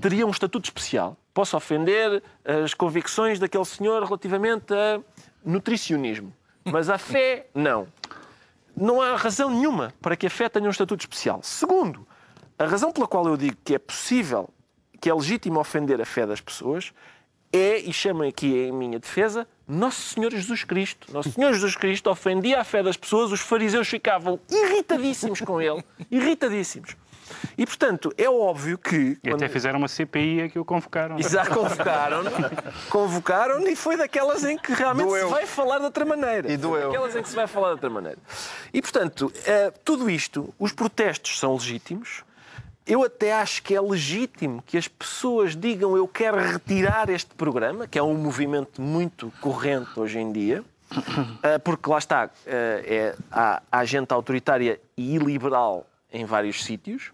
[0.00, 1.16] teria um estatuto especial?
[1.34, 5.00] Posso ofender as convicções daquele senhor relativamente a
[5.44, 6.32] nutricionismo.
[6.64, 7.88] Mas a fé, não.
[8.76, 11.40] Não há razão nenhuma para que a fé tenha um estatuto especial.
[11.42, 12.06] Segundo,
[12.58, 14.48] a razão pela qual eu digo que é possível,
[15.00, 16.92] que é legítimo ofender a fé das pessoas,
[17.52, 21.12] é, e chamem aqui em minha defesa, Nosso Senhor Jesus Cristo.
[21.12, 25.84] Nosso Senhor Jesus Cristo ofendia a fé das pessoas, os fariseus ficavam irritadíssimos com ele.
[26.10, 26.96] Irritadíssimos.
[27.62, 29.16] E, portanto, é óbvio que...
[29.22, 31.16] E até fizeram uma CPI a que o convocaram.
[31.16, 32.24] Exato, convocaram
[32.90, 35.28] convocaram e foi daquelas em que realmente Doeu.
[35.28, 36.50] se vai falar de outra maneira.
[36.50, 36.88] E doeu.
[36.88, 38.18] Daquelas em que se vai falar de outra maneira.
[38.74, 42.24] E, portanto, eh, tudo isto, os protestos são legítimos.
[42.84, 47.86] Eu até acho que é legítimo que as pessoas digam eu quero retirar este programa,
[47.86, 50.64] que é um movimento muito corrente hoje em dia,
[51.44, 57.12] eh, porque lá está, eh, é, há, há gente autoritária e iliberal em vários sítios.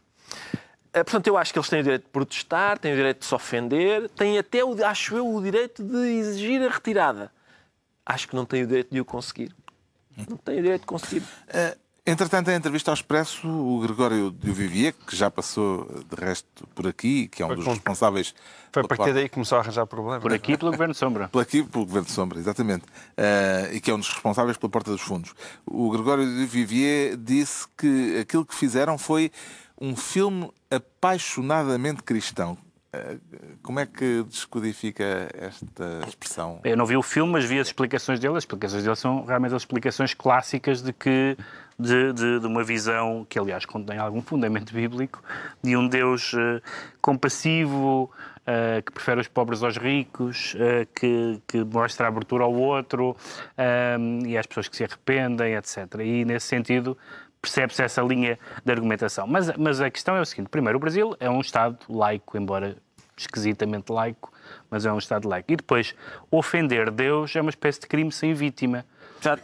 [0.92, 3.26] Eh, Portanto, eu acho que eles têm o direito de protestar, têm o direito de
[3.26, 7.30] se ofender, têm até, o, acho eu, o direito de exigir a retirada.
[8.06, 9.54] Acho que não têm o direito de o conseguir.
[10.28, 11.22] Não têm o direito de conseguir.
[11.48, 11.76] Eh,
[12.10, 16.86] Entretanto, em entrevista ao Expresso, o Gregório de Vivier, que já passou de resto por
[16.86, 18.34] aqui, que é um dos com- responsáveis
[18.72, 20.22] Foi a partir daí que começou a arranjar problemas.
[20.22, 21.28] Por aqui pelo Governo Sombra.
[21.28, 22.84] Pelo aqui, pelo Governo de Sombra, exatamente.
[23.14, 25.34] Eh, e que é um dos responsáveis pela Porta dos Fundos.
[25.66, 29.30] O Gregório de Vivier disse que aquilo que fizeram foi
[29.80, 32.56] um filme apaixonadamente cristão.
[32.92, 33.18] Eh,
[33.62, 36.60] como é que descodifica esta expressão?
[36.64, 38.36] Eu não vi o filme, mas vi as explicações dele.
[38.36, 41.36] As explicações dele são realmente as explicações clássicas de que
[41.78, 45.22] de, de- de uma visão que, aliás, contém algum fundamento bíblico,
[45.62, 46.60] de um Deus eh,
[47.00, 48.10] compassivo,
[48.46, 53.16] eh, que prefere os pobres aos ricos, eh, que, que mostra abertura ao outro
[53.56, 55.76] eh, e às pessoas que se arrependem, etc.
[56.00, 56.96] E, nesse sentido,
[57.40, 59.26] percebe-se essa linha de argumentação.
[59.26, 62.76] Mas, mas a questão é o seguinte: primeiro, o Brasil é um Estado laico, embora
[63.16, 64.32] esquisitamente laico,
[64.70, 65.52] mas é um Estado laico.
[65.52, 65.94] E depois,
[66.30, 68.84] ofender Deus é uma espécie de crime sem vítima.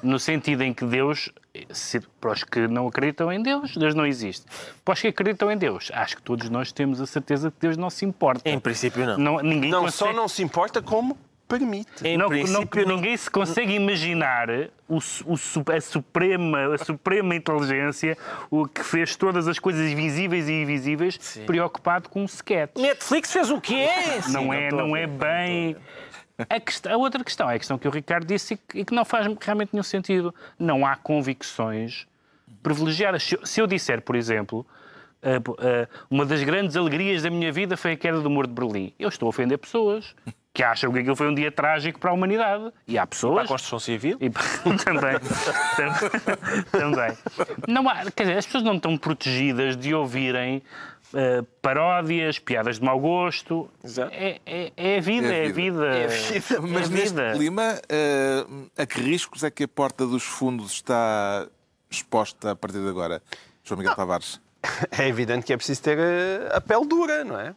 [0.05, 1.32] No sentido em que Deus,
[1.70, 4.47] se- para os que não acreditam em Deus, Deus não existe.
[4.84, 7.76] Para os que acreditam em Deus, acho que todos nós temos a certeza que Deus
[7.76, 8.49] não se importa.
[8.49, 9.18] Em princípio, não.
[9.18, 10.12] Não, ninguém Não consegue...
[10.12, 11.18] só não se importa, como
[11.49, 12.07] permite.
[12.07, 14.49] Em Não, princípio, não- ninguém se consegue imaginar
[14.88, 18.16] o, o a, suprema, a suprema inteligência
[18.51, 22.76] o que fez todas as coisas visíveis e invisíveis preocupado com um sketch.
[22.76, 23.88] Netflix fez o quê?
[24.30, 25.76] não é, não é bem.
[26.49, 28.84] A, questão- a outra questão é a questão que o Ricardo disse e que, e
[28.84, 30.34] que não faz realmente nenhum sentido.
[30.59, 32.07] Não há convicções
[32.62, 33.22] privilegiadas.
[33.22, 34.66] Se, eu- se eu disser, por exemplo,
[35.22, 38.53] p- ah, uma das grandes alegrias da minha vida foi a queda do muro de
[38.55, 40.14] Berlim, eu estou a ofender pessoas
[40.55, 42.72] que acham que aquilo foi um dia trágico para a humanidade.
[42.86, 43.34] E há pessoas.
[43.34, 44.16] Para a construção civil?
[44.20, 44.30] E
[44.84, 45.18] também,
[45.76, 47.18] tam- também.
[47.68, 50.62] Não há, quer dizer, as pessoas não estão protegidas de ouvirem
[51.12, 53.68] eh, paródias, piadas de mau gosto.
[53.82, 54.12] Exato.
[54.14, 55.86] É, é, é a vida, é a vida.
[55.86, 56.61] É a vida.
[56.62, 57.32] Mas é a neste vida.
[57.34, 58.46] clima, eh,
[58.78, 61.48] a que riscos é que a Porta dos Fundos está
[61.90, 63.20] exposta a partir de agora?
[63.64, 64.40] João Miguel Tavares.
[64.96, 67.55] É evidente que é preciso ter eh, a pele dura, não é?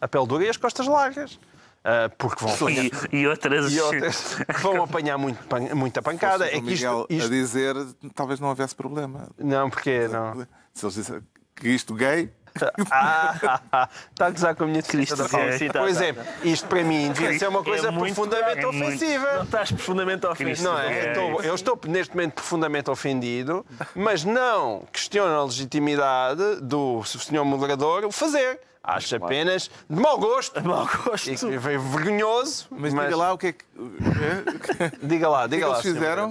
[0.00, 1.38] A pele dura e as costas largas.
[1.84, 3.72] Ah, porque vão apanhar, E, e outras.
[3.72, 6.46] e outras vão apanhar muito, pan- muita pancada.
[6.46, 7.76] É que isto, Miguel isto- a dizer,
[8.14, 9.28] talvez não houvesse problema.
[9.38, 10.46] Não, porque não.
[10.72, 11.22] Se eles disserem
[11.54, 12.32] que isto gay,
[12.90, 16.14] Ah, está a gozar com a minha defesa da tá, Pois é,
[16.44, 19.32] isto para mim devia ser uma coisa É muito- profundamente é muito- ofensiva.
[19.38, 20.68] Não estás profundamente ofensivo.
[20.68, 21.04] Não é?
[21.04, 27.44] Eu estou, eu estou neste momento profundamente ofendido, mas não questiono a legitimidade do senhor
[27.44, 28.60] moderador o fazer.
[28.86, 30.60] Acho apenas de mau gosto.
[30.60, 31.30] De mau gosto.
[31.30, 32.66] E que foi vergonhoso.
[32.70, 33.64] Mas, diga lá o que é que.
[35.02, 35.74] Diga lá, O que é diga lá.
[35.78, 36.30] eles fizeram?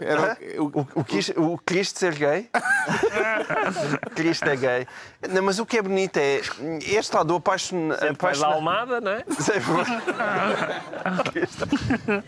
[0.00, 2.48] era- o- O, o, Cristo, o Cristo ser gay?
[4.14, 4.86] Cristo é gay.
[5.30, 6.40] Não, mas o que é bonito é.
[6.86, 8.16] Este lado apaixonado.
[8.18, 9.24] Faz a Almada, não é?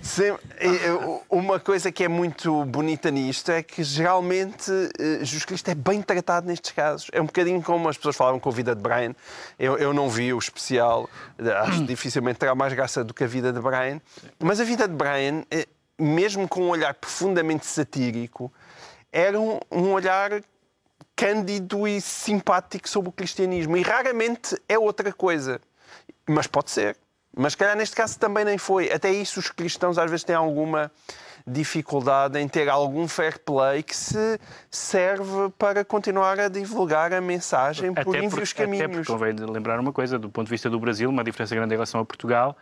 [0.03, 5.45] Sempre- e, e, Uma coisa que é muito bonita nisto é que geralmente eh, Jesus
[5.45, 7.09] Cristo é bem tratado nestes casos.
[7.12, 9.14] É um bocadinho como as pessoas falavam com a vida de Brian.
[9.59, 11.09] Eu, eu não vi o especial,
[11.62, 14.01] acho que dificilmente terá mais graça do que a vida de Brian.
[14.39, 15.66] Mas a vida de Brian, eh,
[15.99, 18.53] mesmo com um olhar profundamente satírico,
[19.12, 20.41] era um, um olhar
[21.19, 23.77] cândido e simpático sobre o cristianismo.
[23.77, 25.61] E raramente é outra coisa.
[26.29, 26.97] Mas pode ser.
[27.37, 28.91] Mas, se calhar, neste caso também nem foi.
[28.93, 30.93] Até isso, os cristãos às vezes têm alguma
[31.45, 34.39] dificuldade em ter algum fair play que se
[34.71, 39.07] serve para continuar a divulgar a mensagem por Até, ínvios porque, até caminhos.
[39.07, 41.77] porque convém lembrar uma coisa, do ponto de vista do Brasil, uma diferença grande em
[41.77, 42.57] relação a Portugal,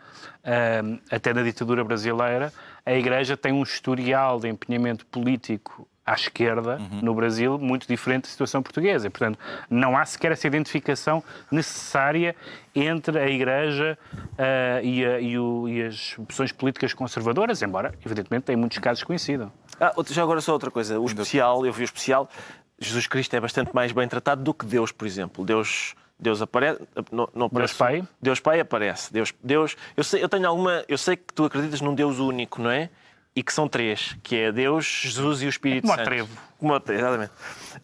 [1.11, 2.51] até na ditadura brasileira,
[2.85, 8.29] a Igreja tem um historial de empenhamento político à esquerda no Brasil muito diferente da
[8.29, 9.07] situação portuguesa.
[9.07, 9.37] E, portanto,
[9.69, 12.33] não há sequer essa identificação necessária
[12.73, 13.97] entre a Igreja
[14.37, 19.03] ah, e, a- e o- e as opções políticas conservadoras, embora, evidentemente, em muitos casos
[19.03, 19.51] coincidam.
[19.81, 20.99] Ah, já agora só outra coisa.
[20.99, 22.29] O especial, eu vi o especial,
[22.79, 25.43] Jesus Cristo é bastante mais bem tratado do que Deus, por exemplo.
[25.43, 26.79] Deus, Deus aparece.
[27.11, 28.07] Não, não aparece Pai?
[28.21, 29.11] Deus Pai aparece.
[29.11, 30.83] Deus, Deus, eu, sei, eu tenho alguma.
[30.87, 32.89] Eu sei que tu acreditas num Deus único, não é?
[33.37, 36.05] E que são três, que é Deus, Jesus e o Espírito Como Santo.
[36.05, 36.29] trevo.
[36.57, 37.31] Como a trevo, exatamente.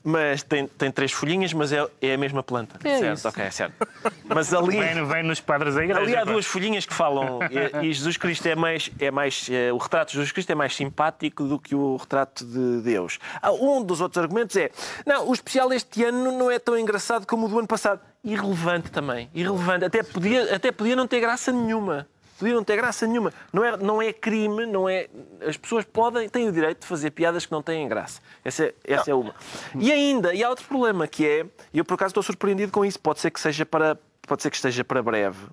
[0.04, 2.80] Mas tem, tem três folhinhas, mas é, é a mesma planta.
[2.84, 3.28] É certo, isso.
[3.28, 3.88] ok, certo.
[4.26, 4.80] Mas ali.
[4.80, 6.02] Vem, vem nos padres da Igreja.
[6.02, 9.72] Ali há duas folhinhas que falam e, e Jesus Cristo é mais, é mais eh,
[9.72, 13.20] o retrato de Jesus Cristo é mais simpático do que o retrato de Deus.
[13.40, 14.72] Ah, Um dos outros argumentos é
[15.06, 18.02] não, o especial este ano não é tão engraçado como o do ano passado.
[18.24, 19.86] Irrelevante também, irrelevante.
[19.86, 22.08] Até podia, até podia não ter graça nenhuma.
[22.38, 23.32] Podia não ter graça nenhuma.
[23.52, 25.08] Não é, não é crime, não é.
[25.48, 28.22] As pessoas podem, têm o direito de fazer piadas que não têm graça.
[28.44, 29.36] Essa é, essa é uma.
[29.80, 32.84] E ainda, e há outro problema que é, e eu por acaso estou surpreendido com
[32.84, 35.48] isso, pode ser que seja para, pode ser que esteja para breve,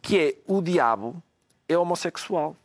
[0.00, 1.22] que é o diabo
[1.68, 2.56] é homossexual.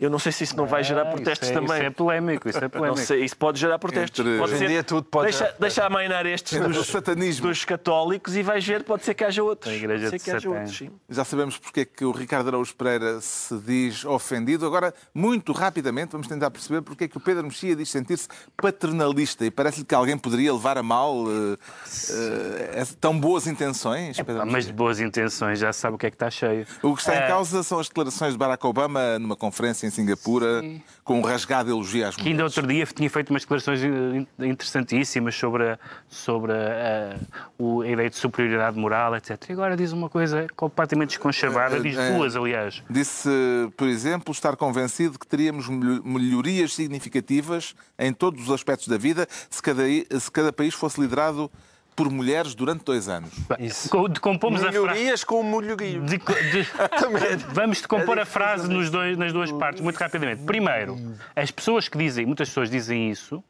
[0.00, 1.76] Eu não sei se isso não vai gerar Ah, protestos isso é, também.
[1.78, 3.00] Isso é polémico, isso é Não polémico.
[3.02, 4.18] sei, isso pode gerar protestos.
[4.20, 7.46] Entre- Pode Hoje em dia tudo pode deixa, gerar- deixa amainar estes dos, satanismo.
[7.48, 9.72] dos católicos e vais ver, pode ser que haja outros.
[9.72, 10.90] A igreja pode ser que haja outros, sim.
[11.08, 14.66] Já sabemos porque é que o Ricardo Araújo Pereira se diz ofendido.
[14.66, 19.44] Agora, muito rapidamente, vamos tentar perceber porque é que o Pedro Mexia diz sentir-se paternalista
[19.46, 21.56] e parece-lhe que alguém poderia levar a mal eh,
[22.10, 24.16] eh, essa- tão boas intenções.
[24.16, 26.66] Pedro Ah, Mas de boas intenções, já se sabe o que é que está cheio.
[26.82, 27.24] O que está É.
[27.26, 30.62] em causa são as declarações de Barack Obama numa conferência em Singapura,
[31.04, 32.56] com um rasgado elogio às Que ainda mulheres.
[32.56, 35.78] outro dia tinha feito umas declarações in- interessantíssimas sobre a,
[36.08, 37.16] sobre a,
[37.58, 39.38] o- ideia de superioridade moral, etc.
[39.48, 42.16] E agora diz uma coisa completamente desconchavada, diz É, é.
[42.16, 42.82] duas, aliás.
[42.88, 43.28] Disse,
[43.76, 49.26] por exemplo, estar convencido que teríamos melho- melhorias significativas em todos os aspectos da vida
[49.50, 51.50] se cada, se cada país fosse liderado
[51.94, 53.30] por mulheres durante dois anos.
[53.58, 53.88] Isso.
[53.88, 54.78] Co- Decompomos a frase.
[54.78, 56.02] Melhorias com melhorio.
[56.02, 56.68] De- de-
[57.52, 60.42] vamos decompor a frase nos dois- nas duas partes, muito rapidamente.
[60.42, 60.96] Primeiro,
[61.36, 63.42] as pessoas que dizem, muitas pessoas dizem isso,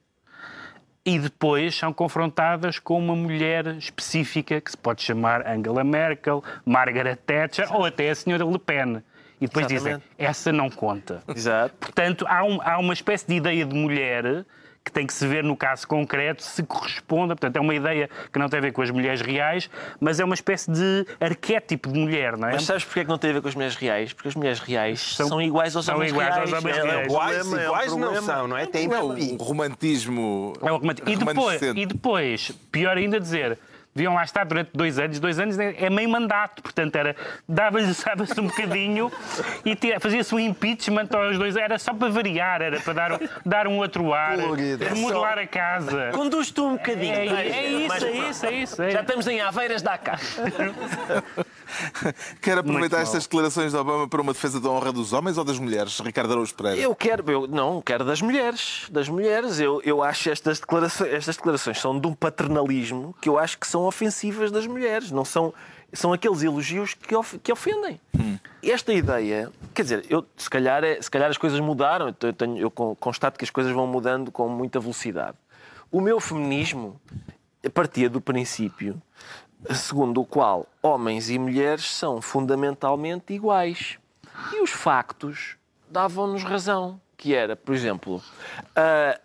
[1.07, 7.17] e depois são confrontadas com uma mulher específica que se pode chamar Angela Merkel, Margaret
[7.17, 9.03] Thatcher ou até a senhora Le Pen.
[9.41, 10.03] E depois Exatamente.
[10.03, 11.23] dizem, essa não conta.
[11.29, 11.75] Exato.
[11.79, 14.47] Portanto, há, um- há uma espécie de ideia de mulher
[14.85, 17.35] que tem que se ver no caso concreto se corresponda.
[17.35, 20.25] Portanto, é uma ideia que não tem a ver com as mulheres reais, mas é
[20.25, 22.53] uma espécie de arquétipo de mulher, não é?
[22.53, 24.13] Mas sabes porque é que não tem a ver com as mulheres reais?
[24.13, 26.53] Porque as mulheres reais são, São- iguais aos são homens iguais reais.
[26.53, 27.07] aos homens É- é reais.
[27.07, 28.67] Iguais, é o iguais não são, não é?
[28.67, 29.37] Tem É o papi.
[29.41, 30.53] romantismo.
[30.61, 31.09] É um romântico.
[31.11, 33.59] e, depois, e depois, pior ainda dizer,
[33.95, 35.21] deviam lá estar durante dois anos.
[35.21, 37.15] Dois anos é meio mandato, portanto, era
[37.49, 39.11] dava-se um bocadinho
[39.65, 41.57] e fazia-se um impeachment aos dois.
[41.57, 44.85] Era só para variar, era para dar, um- dar um outro ar, Colorido.
[44.85, 46.11] remodelar a casa.
[46.13, 47.15] Conduz tu um bocadinho.
[47.15, 48.83] É, vai, é isso, é isso, é isso.
[48.83, 48.91] é.
[48.91, 50.19] Já estamos em Aveiras da cá.
[52.41, 55.45] Quer aproveitar Muito estas declarações de Obama para uma defesa da honra dos homens ou
[55.45, 56.81] das mulheres, Ricardo Araújo Pereira?
[56.81, 59.59] Eu quero, eu não quero das mulheres, das mulheres.
[59.61, 63.67] Eu, eu acho estas declarações, estas declarações são de um paternalismo que eu acho que
[63.67, 65.11] são ofensivas das mulheres.
[65.11, 65.53] Não são,
[65.93, 68.01] são aqueles elogios que, of- que ofendem.
[68.63, 72.15] Esta ideia, quer dizer, eu se calhar, é- se calhar as coisas mudaram.
[72.23, 75.37] Eu, tenho, eu con- constato que as coisas vão mudando com muita velocidade.
[75.93, 77.01] O meu feminismo
[77.73, 79.01] partia do princípio
[79.73, 83.99] segundo o qual homens e mulheres são fundamentalmente iguais.
[84.53, 85.57] E os factos
[85.89, 87.01] davam-nos razão.
[87.17, 88.23] Que era, por exemplo,
[88.75, 89.19] a,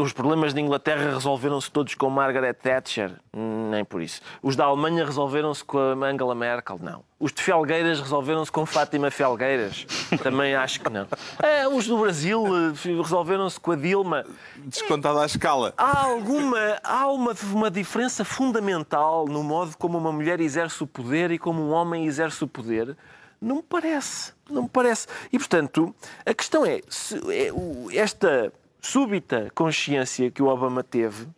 [0.00, 3.12] os problemas da Inglaterra resolveram-se todos com Margaret Thatcher?
[3.34, 4.22] Nem por isso.
[4.42, 6.78] Os da Alemanha resolveram-se com a Angela Merkel?
[6.80, 7.04] Não.
[7.20, 9.86] Os de Felgueiras resolveram-se com Fátima Felgueiras?
[10.22, 11.06] Também acho que não.
[11.42, 12.72] É, os do Brasil eh,
[13.02, 14.24] resolveram-se com a Dilma?
[14.56, 15.74] Descontada à escala.
[15.76, 21.30] Há alguma há uma, uma diferença fundamental no modo como uma mulher exerce o poder
[21.30, 22.96] e como um homem exerce o poder?
[23.40, 24.32] Não me parece.
[24.48, 25.08] Não me parece.
[25.32, 25.94] E, portanto,
[26.24, 27.50] a questão é, é,
[27.98, 28.52] esta
[28.82, 31.28] súbita consciência que o Obama teve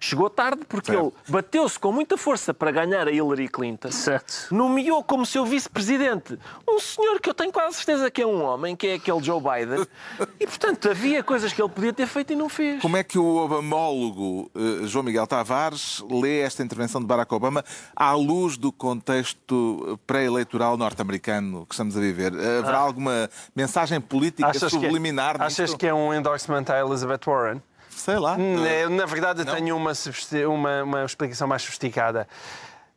[0.00, 1.06] chegou tarde porque Certo.
[1.08, 3.92] ele bateu-se com muita força para ganhar a Hillary Clinton.
[3.92, 4.48] Certo.
[4.50, 6.38] Nomeou como seu vice-presidente
[6.68, 9.40] um senhor que eu tenho quase certeza que é um homem, que é aquele Joe
[9.40, 9.86] Biden.
[10.40, 12.80] E, portanto, havia coisas que ele podia ter feito e não fez.
[12.80, 17.64] Como é que o obamólogo eh, João Miguel Tavares lê esta intervenção de Barack Obama
[17.94, 22.32] à luz do contexto pré-eleitoral norte-americano que estamos a viver?
[22.32, 25.78] Haverá alguma mensagem política Achas que, subliminar é, achas nisto?
[25.78, 27.62] que é um endorsement à Elizabeth Warren?
[28.00, 28.36] Sei lá.
[28.40, 29.92] É, Na verdade, eu tenho uma,
[30.48, 32.26] uma, uma explicação mais sofisticada.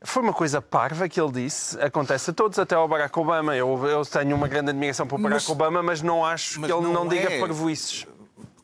[0.02, 3.56] Foi uma coisa parva que ele disse, acontece a todos, até ao Barack Obama.
[3.56, 6.76] Eu, eu tenho uma grande admiração por Barack Mas- Obama, mas não acho mas que
[6.78, 7.40] ele não não, diga é.
[7.40, 8.06] parvoices.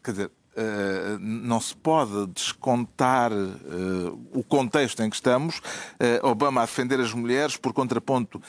[0.04, 3.36] Quer dizer, eh, não se pode descontar eh,
[4.34, 5.62] o contexto em que estamos.
[6.00, 8.42] Eh, Obama a defender as mulheres por contraponto,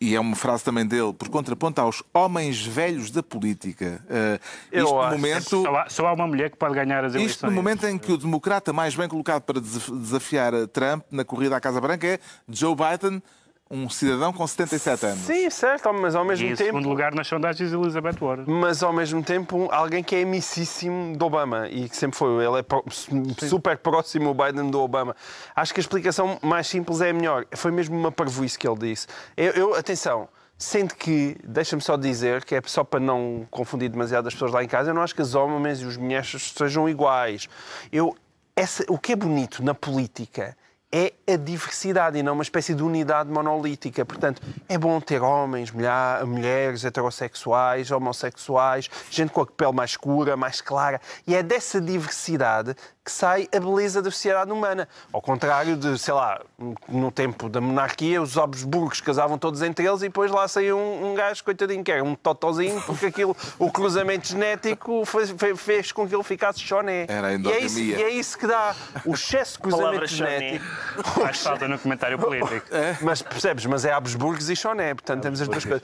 [0.00, 4.02] e é uma frase também dele, por contraponto aos homens velhos da política.
[4.08, 4.40] Eh,
[4.72, 5.16] Eu isto no acho.
[5.16, 5.62] momento.
[5.62, 7.32] Só há, só há uma mulher que pode ganhar as eleições.
[7.34, 11.22] Isto no momento em que o democrata mais bem colocado para desaf- desafiar Trump na
[11.24, 13.22] corrida à Casa Branca é Joe Biden,
[13.70, 15.18] um cidadão com 77 anos.
[15.20, 16.64] Sim, certo, mas ao E mesmo em tempo.
[16.64, 18.44] segundo lugar nas sondagens, Elizabeth Warren.
[18.48, 22.44] Mas ao mesmo tempo, alguém que é amicíssimo do Obama e que sempre foi.
[22.44, 25.14] Ele é pró- super próximo o Biden do Obama.
[25.54, 27.46] Acho que a explicação mais simples é a melhor.
[27.52, 29.06] Foi mesmo uma parvoíce que ele disse.
[29.36, 30.28] Eu, eu- atenção.
[30.58, 34.62] Sendo que, deixa-me só dizer, que é só para não confundir demasiado as pessoas lá
[34.62, 37.48] em casa, eu não acho que os homens e os mulheres sejam iguais.
[37.90, 38.14] Eu,
[38.54, 40.54] essa, o que é bonito na política
[40.92, 44.04] é a diversidade e não uma espécie de unidade monolítica.
[44.04, 50.36] Portanto, é bom ter homens, mulher- mulheres, heterossexuais, homossexuais, gente com a pele mais escura,
[50.36, 51.00] mais clara.
[51.26, 52.74] E é dessa diversidade
[53.04, 54.86] que sai a beleza da sociedade humana.
[55.12, 56.40] Ao contrário de, sei lá,
[56.88, 61.12] no tempo da monarquia, os Habsburgos casavam todos entre eles e depois lá saiu um,
[61.12, 65.92] um gajo, coitadinho, que era um totozinho, porque aquilo, o cruzamento genético fez, fez- fez
[65.92, 67.06] com que ele ficasse choné.
[67.08, 67.98] Era a e é, isso, endogamia.
[67.98, 68.74] e é isso que dá
[69.06, 70.38] o excesso de cruzamento choné.
[70.38, 70.79] genético.
[71.14, 72.66] Faz falta no comentário político.
[73.02, 75.82] Mas percebes, mas é Habsburgos e Choné, portanto temos as duas coisas.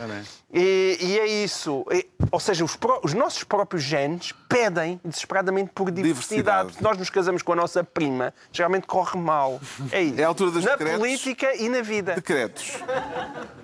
[0.53, 0.99] e.
[1.01, 1.85] E, é isso.
[1.93, 6.17] E- ou seja, os, pró- os nossos próprios genes pedem desesperadamente por diversidade.
[6.37, 6.73] Diversidade.
[6.75, 9.61] Se nós nos casamos com a nossa prima, geralmente corre mal.
[9.93, 10.21] É isso.
[10.21, 10.99] É a altura dos Na decretos.
[10.99, 12.15] política e na vida.
[12.15, 12.79] Decretos.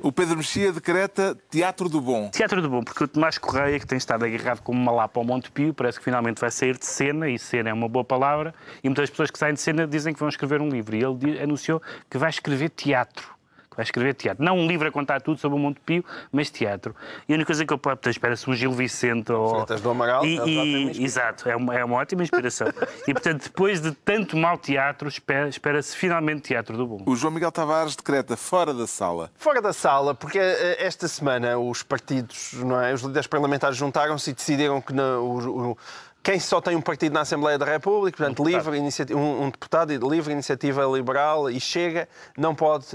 [0.03, 2.28] O Pedro Mexia decreta Teatro do Bom.
[2.30, 5.24] Teatro do Bom, porque o Tomás Correia, que tem estado agarrado como uma lapa ao
[5.24, 8.55] Monte Pio, parece que finalmente vai sair de cena, e cena é uma boa palavra,
[8.83, 10.97] e muitas pessoas que saem de cena dizem que vão escrever um livro.
[10.97, 13.33] E ele anunciou que vai escrever teatro.
[13.70, 14.45] Que vai escrever teatro.
[14.45, 16.95] Não um livro a contar tudo sobre o Monte Pio, mas teatro.
[17.27, 19.49] E a única coisa que eu posso espera-se um Gil Vicente ou.
[19.49, 22.66] Freitas do Amaral, E, uma e, exato, é uma, é uma ótima inspiração.
[23.09, 27.03] e portanto, depois de tanto mau teatro, espera- espera-se finalmente teatro do bom.
[27.07, 29.31] O João Miguel Tavares decreta fora da sala.
[29.39, 34.29] Fora da sala, porque eh, esta semana os partidos, não é, os líderes parlamentares juntaram-se
[34.29, 35.79] e decidiram que na- o- o-
[36.23, 39.91] quem só tem um partido na Assembleia da República, portanto, livre, inicia- um, um deputado
[40.09, 42.87] livre, iniciativa liberal e chega, não pode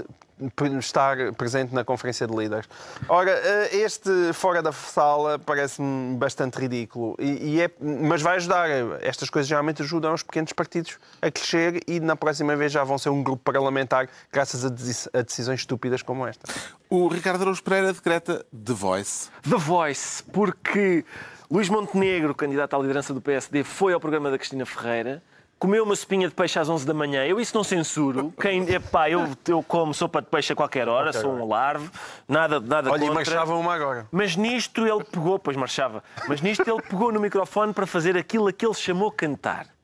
[0.78, 2.68] estar presente na Conferência de Líderes.
[3.08, 8.68] Ora, eh, este fora da sala parece-me bastante ridículo, e, e é, mas vai ajudar.
[9.02, 12.96] Estas coisas geralmente ajudam os pequenos partidos a crescer e na próxima vez já vão
[12.98, 16.46] ser um grupo parlamentar graças a decisões estúpidas como esta.
[16.88, 19.28] O Ricardo Araújo Pereira decreta The Voice.
[19.42, 21.04] The Voice, porque
[21.50, 25.22] Luís Montenegro, candidato à liderança do PSD, foi ao programa da Cristina Ferreira,
[25.58, 27.24] comeu uma sopinha de peixe às 11 da manhã.
[27.24, 28.34] Eu isso não censuro.
[28.38, 31.88] Quem, epá, eu, eu como sopa de peixe a qualquer hora, sou um larve,
[32.28, 33.14] nada, nada Olha, contra.
[33.14, 34.06] marchava uma agora.
[34.12, 38.48] Mas nisto ele pegou, pois marchava, mas nisto ele pegou no microfone para fazer aquilo
[38.48, 39.77] a que ele chamou cantar.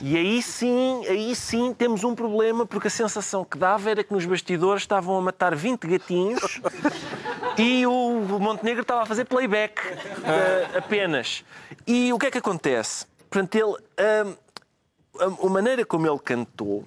[0.00, 4.12] E aí sim, aí sim temos um problema, porque a sensação que dava era que
[4.12, 6.60] nos bastidores estavam a matar 20 gatinhos
[7.58, 9.80] e o Montenegro estava a fazer playback
[10.24, 11.44] eh, apenas.
[11.86, 13.06] E o que é que acontece?
[13.28, 13.76] Portanto, ele.
[14.26, 14.36] hum,
[15.18, 16.84] a, maneira como ele cantou.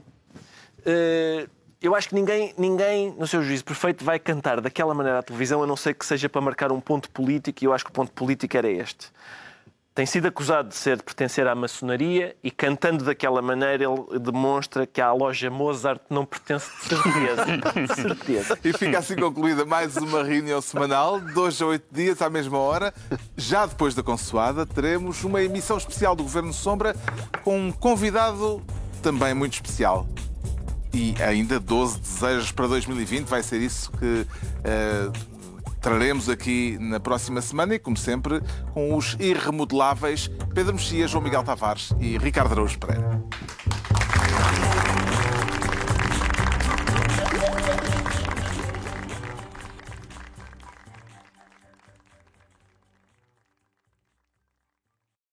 [0.85, 1.47] eh,
[1.81, 5.61] eu acho que ninguém, ninguém, no seu juízo perfeito, vai cantar daquela maneira à televisão,
[5.61, 7.93] a não ser que seja para marcar um ponto político, e eu acho que o
[7.93, 9.11] ponto político era este.
[9.95, 14.87] Tem sido acusado de ser de pertencer à maçonaria e cantando daquela maneira ele demonstra
[14.87, 17.43] que à loja Mozart não pertence de certeza.
[17.83, 18.59] De certeza.
[18.63, 22.93] E fica assim concluída mais uma reunião semanal, dois a oito dias à mesma hora.
[23.37, 26.95] Já depois da consoada, teremos uma emissão especial do Governo Sombra
[27.43, 28.63] com um convidado
[29.01, 30.07] também muito especial.
[30.93, 34.27] E ainda 12 desejos para 2020, vai ser isso que
[34.63, 35.09] eh,
[35.83, 38.41] traremos aqui na próxima semana e, como sempre,
[38.73, 43.21] com os irremodeláveis Pedro Mexia, João Miguel Tavares e Ricardo Araújo Pereira.